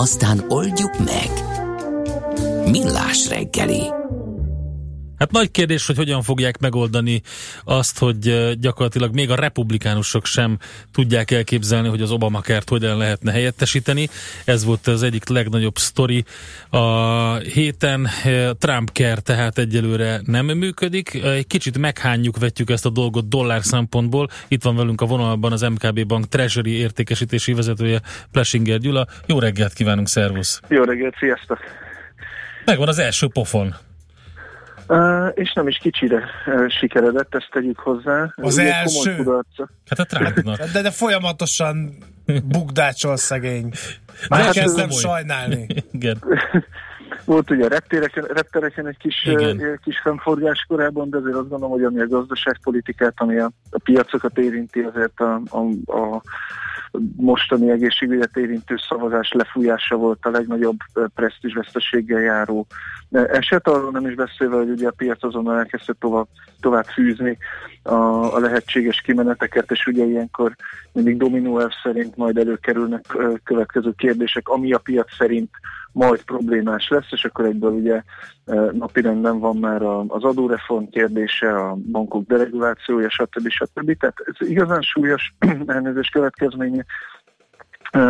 [0.00, 1.30] Aztán oldjuk meg.
[2.70, 3.99] Millás reggeli.
[5.20, 7.22] Hát nagy kérdés, hogy hogyan fogják megoldani
[7.64, 10.58] azt, hogy gyakorlatilag még a republikánusok sem
[10.92, 14.08] tudják elképzelni, hogy az Obamacare-t hogyan lehetne helyettesíteni.
[14.44, 16.24] Ez volt az egyik legnagyobb sztori
[16.70, 18.08] a héten.
[18.58, 21.14] Trump Care tehát egyelőre nem működik.
[21.14, 24.28] Egy kicsit meghányjuk, vetjük ezt a dolgot dollár szempontból.
[24.48, 28.00] Itt van velünk a vonalban az MKB Bank Treasury értékesítési vezetője
[28.32, 29.06] Plesinger Gyula.
[29.26, 30.60] Jó reggelt kívánunk, szervusz!
[30.68, 31.58] Jó reggelt, sziasztok!
[32.64, 33.74] Megvan az első pofon.
[34.92, 38.32] Uh, és nem is kicsire uh, sikeredett, ezt tegyük hozzá.
[38.36, 39.24] Az Ugye első?
[39.88, 40.62] Hát a Trumpnak.
[40.72, 41.96] De, de folyamatosan
[42.44, 43.70] bukdácsol szegény.
[44.28, 45.66] Már Hát kezdem ez- sajnálni.
[45.92, 46.18] Igen.
[47.30, 51.84] Volt ugye reptereken, reptereken egy kis, uh, kis fennforgás korábban, de azért azt gondolom, hogy
[51.84, 55.58] ami a gazdaságpolitikát, ami a, a piacokat érinti, azért a, a,
[55.96, 56.22] a
[57.16, 60.78] mostani egészségügyet érintő szavazás lefújása volt a legnagyobb
[61.14, 62.66] presztízsveszteséggel járó
[63.10, 66.26] eset, arról nem is beszélve, hogy ugye a piac azonnal elkezdte tovább,
[66.60, 67.38] tovább fűzni
[67.82, 67.94] a,
[68.34, 70.54] a lehetséges kimeneteket, és ugye ilyenkor
[70.92, 73.04] mindig dominó szerint majd előkerülnek
[73.44, 75.50] következő kérdések, ami a piac szerint
[75.92, 78.02] majd problémás lesz, és akkor egyből ugye
[78.72, 83.48] napirenden van már az adóreform kérdése, a bankok deregulációja, stb.
[83.48, 83.96] stb.
[83.98, 85.34] Tehát ez igazán súlyos
[85.66, 86.84] elnézés következménye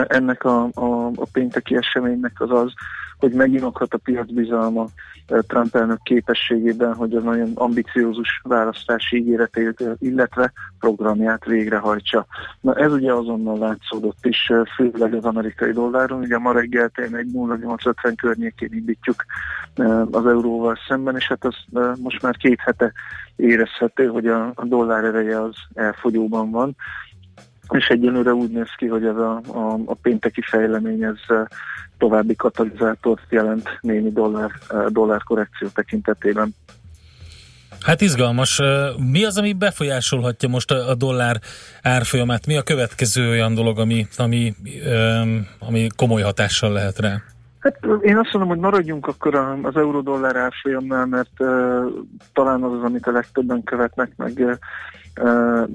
[0.07, 2.73] ennek a, a, a pénteki eseménynek az az,
[3.21, 4.87] hogy meginokhat a piac bizalma
[5.27, 12.27] Trump elnök képességében, hogy a nagyon ambiciózus választási ígéretét, illetve programját végrehajtsa.
[12.61, 16.21] Na ez ugye azonnal látszódott is, főleg az amerikai dolláron.
[16.21, 19.25] Ugye ma reggel egy 0,850 környékén indítjuk
[20.11, 21.55] az euróval szemben, és hát az
[22.03, 22.93] most már két hete
[23.37, 26.77] érezhető, hogy a dollár ereje az elfogyóban van
[27.71, 31.19] és egyelőre úgy néz ki, hogy ez a, a, a pénteki fejlemény ez
[32.01, 34.51] további katalizátort jelent némi dollár,
[34.89, 36.55] dollár korrekció tekintetében.
[37.81, 38.61] Hát izgalmas.
[39.11, 41.41] Mi az, ami befolyásolhatja most a dollár
[41.83, 42.47] árfolyamát?
[42.47, 44.55] Mi a következő olyan dolog, ami, ami,
[45.59, 47.23] ami komoly hatással lehet rá?
[47.59, 51.49] Hát én azt mondom, hogy maradjunk akkor az euró-dollár árfolyamnál, mert uh,
[52.33, 54.53] talán az az, amit a legtöbben követnek, meg uh,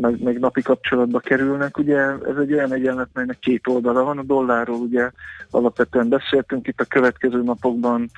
[0.01, 1.77] meg, meg napi kapcsolatba kerülnek.
[1.77, 4.17] Ugye ez egy olyan egyenlet, melynek két oldala van.
[4.17, 5.11] A dollárról ugye
[5.49, 8.09] alapvetően beszéltünk itt a következő napokban,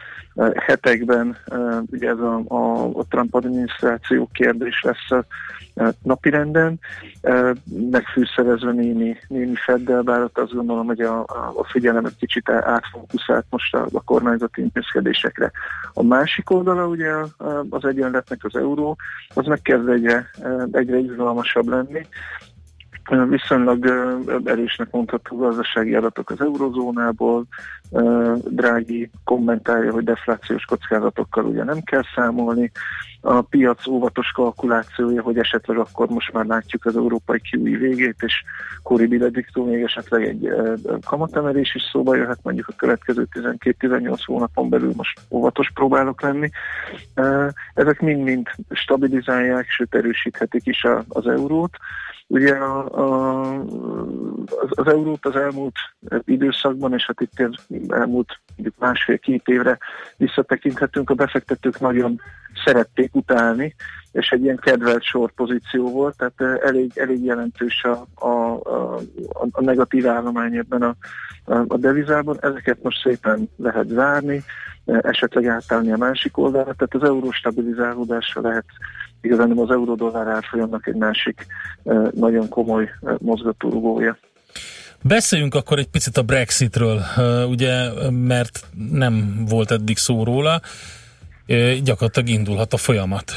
[0.56, 1.38] hetekben,
[1.91, 5.26] ugye ez a, a, a Trump adminisztráció kérdés lesz a
[6.04, 6.80] napirenden,
[7.91, 13.88] megfűszerezve némi, némi feddel, bár azt gondolom, hogy a, a egy kicsit átfókuszált most a,
[13.94, 15.52] a kormányzati intézkedésekre.
[15.94, 17.12] A másik oldala ugye
[17.70, 18.95] az egyenletnek az euró,
[19.34, 20.30] az megkezd egyre,
[20.72, 22.06] egyre izgalmasabb lenni.
[23.30, 23.85] Viszonylag
[24.45, 27.45] erősnek mondható gazdasági adatok az eurozónából,
[28.49, 32.72] Drági kommentálja, hogy deflációs kockázatokkal ugye nem kell számolni,
[33.22, 38.44] a piac óvatos kalkulációja, hogy esetleg akkor most már látjuk az európai kiúi végét, és
[38.84, 40.49] Kori Bilediktól még esetleg egy
[41.06, 46.49] kamatemelés is szóba jöhet, mondjuk a következő 12-18 hónapon belül most óvatos próbálok lenni.
[47.73, 51.77] Ezek mind-mind stabilizálják, sőt erősíthetik is az eurót.
[52.30, 53.41] Ugye a, a,
[54.45, 55.76] az, az eurót az elmúlt
[56.26, 58.39] időszakban, és hát itt elmúlt
[58.80, 59.77] másfél-két évre
[60.18, 62.22] visszatekinthetünk, a befektetők nagyon
[62.65, 63.76] szerették utálni,
[64.12, 69.00] és egy ilyen kedvelt sorpozíció volt, tehát elég, elég jelentős a, a, a,
[69.52, 70.96] a negatív állomány ebben a,
[71.68, 72.38] a devizában.
[72.42, 74.44] Ezeket most szépen lehet zárni,
[74.86, 78.66] esetleg átállni a másik oldalra, tehát az euró stabilizálódásra lehet
[79.22, 81.46] igazán az euró-dollár árfolyamnak egy másik
[82.12, 84.18] nagyon komoly mozgatórugója.
[85.02, 87.02] Beszéljünk akkor egy picit a Brexitről,
[87.50, 90.62] ugye, mert nem volt eddig szó róla,
[91.84, 93.32] gyakorlatilag indulhat a folyamat.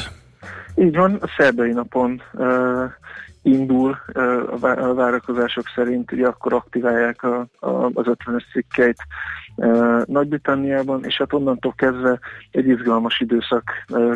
[0.75, 2.85] Így van, a szerdai napon uh,
[3.43, 8.99] indul uh, a várakozások szerint, ugye akkor aktiválják a, a, az 50-es cikkeit
[10.05, 12.19] Nagy-Britanniában, és hát onnantól kezdve
[12.51, 13.65] egy izgalmas időszak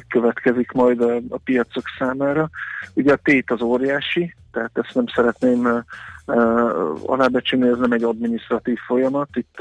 [0.08, 2.50] következik majd a, piacok számára.
[2.94, 5.84] Ugye a tét az óriási, tehát ezt nem szeretném
[7.06, 9.56] alábecsülni, ez nem egy adminisztratív folyamat, itt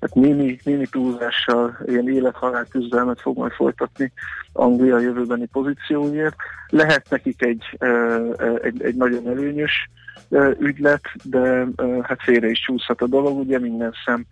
[0.00, 4.12] hát némi, némi túlzással ilyen élethalál küzdelmet fog majd folytatni
[4.52, 6.36] Anglia jövőbeni pozícióért.
[6.68, 7.78] Lehet nekik egy,
[8.62, 9.90] egy, egy nagyon előnyös
[10.58, 11.66] ügylet, de
[12.02, 14.24] hát félre is csúszhat a dolog, ugye minden szem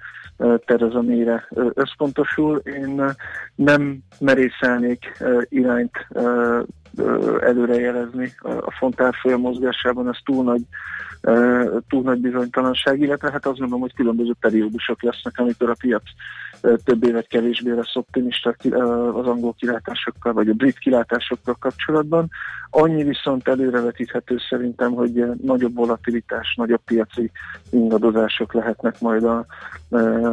[0.64, 2.56] Tereza mélyre összpontosul.
[2.64, 3.04] Én
[3.54, 6.06] nem merészelnék irányt
[7.40, 10.62] előrejelezni a fontárfolyam mozgásában, ez túl nagy,
[11.88, 16.02] túl nagy bizonytalanság, illetve hát azt mondom, hogy különböző periódusok lesznek, amikor a piac
[16.84, 18.54] több évet kevésbé lesz optimista
[19.14, 22.30] az angol kilátásokkal, vagy a brit kilátásokkal kapcsolatban.
[22.70, 27.30] Annyi viszont előrevetíthető szerintem, hogy nagyobb volatilitás, nagyobb piaci
[27.70, 29.46] ingadozások lehetnek majd a,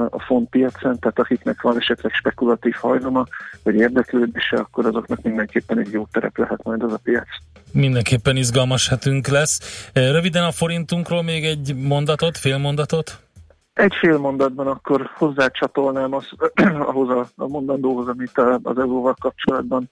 [0.10, 3.26] a fontpiacon, tehát akiknek van esetleg spekulatív hajlama,
[3.64, 7.28] vagy érdeklődése, akkor azoknak mindenképpen egy jó terep lehet majd az a piac.
[7.72, 9.90] Mindenképpen izgalmas hetünk lesz.
[9.94, 13.20] Röviden a forintunkról még egy mondatot, fél mondatot?
[13.74, 16.30] Egy fél mondatban akkor hozzácsatolnám az,
[16.90, 19.90] ahhoz a, a mondandóhoz, amit az euróval kapcsolatban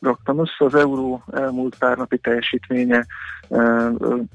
[0.00, 0.64] raktam össze.
[0.64, 3.06] Az euró elmúlt pár napi teljesítménye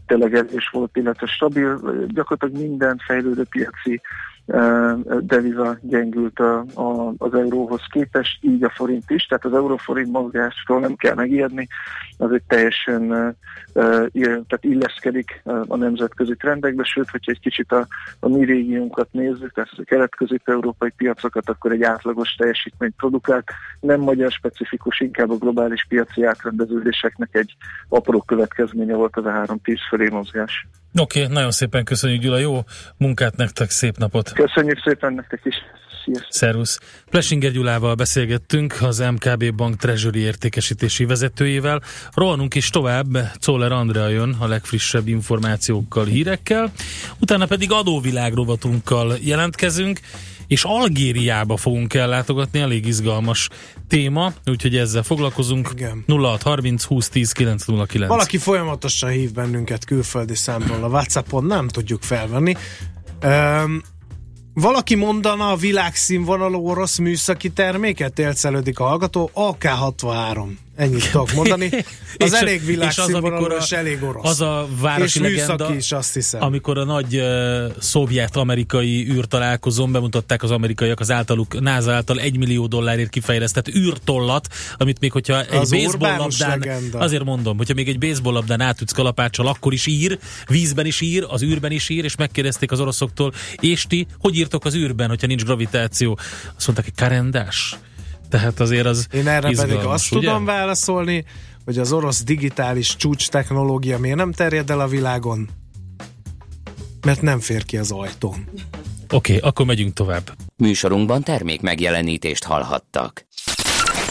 [0.08, 1.80] tényleg erős volt, illetve stabil.
[2.08, 4.02] Gyakorlatilag minden fejlődő piaci
[5.22, 10.80] deviza gyengült a, a, az euróhoz képest, így a forint is, tehát az euróforint mozgásról
[10.80, 11.68] nem kell megijedni,
[12.18, 13.08] az egy teljesen
[14.22, 17.88] tehát illeszkedik a nemzetközi trendekbe, sőt, hogyha egy kicsit a,
[18.20, 24.32] a mi régiónkat nézzük, tehát a kelet-közép-európai piacokat, akkor egy átlagos teljesítményt produkált, nem magyar
[24.32, 27.56] specifikus, inkább a globális piaci átrendeződéseknek egy
[27.90, 30.68] apró következménye volt az a 3-10 fölé mozgás.
[30.96, 32.60] Oké, okay, nagyon szépen köszönjük Gyula, jó
[32.98, 34.32] munkát nektek, szép napot!
[34.32, 35.56] Köszönjük szépen nektek is!
[36.04, 36.32] Sziasztok.
[36.32, 36.80] Szervusz!
[37.10, 41.82] Plesinger Gyulával beszélgettünk, az MKB Bank Treasury értékesítési vezetőjével.
[42.14, 46.72] Rohanunk is tovább, Czoller Andrea jön a legfrissebb információkkal, hírekkel,
[47.20, 50.00] utána pedig adóvilág rovatunkkal jelentkezünk,
[50.48, 53.50] és Algériába fogunk ellátogatni, elég izgalmas
[53.88, 55.70] téma, úgyhogy ezzel foglalkozunk.
[55.74, 56.04] Igen.
[56.08, 58.10] 0630 2010 909.
[58.10, 62.56] Valaki folyamatosan hív bennünket külföldi számról a Whatsappon, nem tudjuk felvenni.
[63.24, 63.82] Um,
[64.54, 68.20] valaki mondana a világszínvonalú orosz műszaki terméket?
[68.20, 69.32] Élcelődik a hallgató.
[69.34, 70.48] AK-63.
[70.78, 71.70] Ennyit tudok mondani.
[72.20, 74.30] Az és elég világszínvonalú és, és elég orosz.
[74.30, 76.44] Az a városi és legenda, is, azt hiszem.
[76.44, 82.68] amikor a nagy uh, szovjet-amerikai űrtalálkozón bemutatták az amerikaiak az általuk, NASA által egy millió
[82.68, 84.48] dollárért kifejlesztett űrtollat,
[84.78, 86.28] amit még hogyha egy az baseball
[86.92, 91.26] azért mondom, hogyha még egy baseball labdán átütsz kalapáccsal, akkor is ír, vízben is ír,
[91.28, 95.28] az űrben is ír, és megkérdezték az oroszoktól, és ti, hogy írtok az űrben, hogyha
[95.28, 96.18] nincs gravitáció?
[96.56, 97.78] Azt mondták, hogy karendás
[98.30, 100.28] tehát azért az Én erre izgalmas, pedig azt ugye?
[100.28, 101.26] tudom válaszolni,
[101.66, 105.50] hogy az orosz digitális csúcs technológia miért nem terjed el a világon?
[107.06, 108.50] Mert nem fér ki az ajtón.
[109.12, 110.36] Oké, okay, akkor megyünk tovább.
[110.58, 113.26] Műsorunkban termék megjelenítést hallhattak.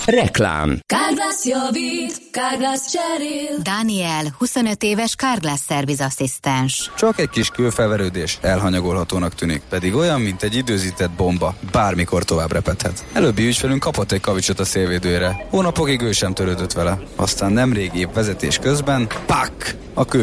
[0.07, 0.79] Reklám.
[0.87, 3.59] Kárglász javít, Kárglász cserél.
[3.63, 6.91] Daniel, 25 éves Kárglász szervizasszisztens.
[6.97, 13.05] Csak egy kis külfelverődés elhanyagolhatónak tűnik, pedig olyan, mint egy időzített bomba, bármikor tovább repedhet.
[13.13, 15.47] Előbbi ügyfelünk kapott egy kavicsot a szélvédőre.
[15.51, 16.99] Hónapokig ő sem törődött vele.
[17.17, 19.75] Aztán nemrég épp vezetés közben, pak!
[19.99, 20.23] A kő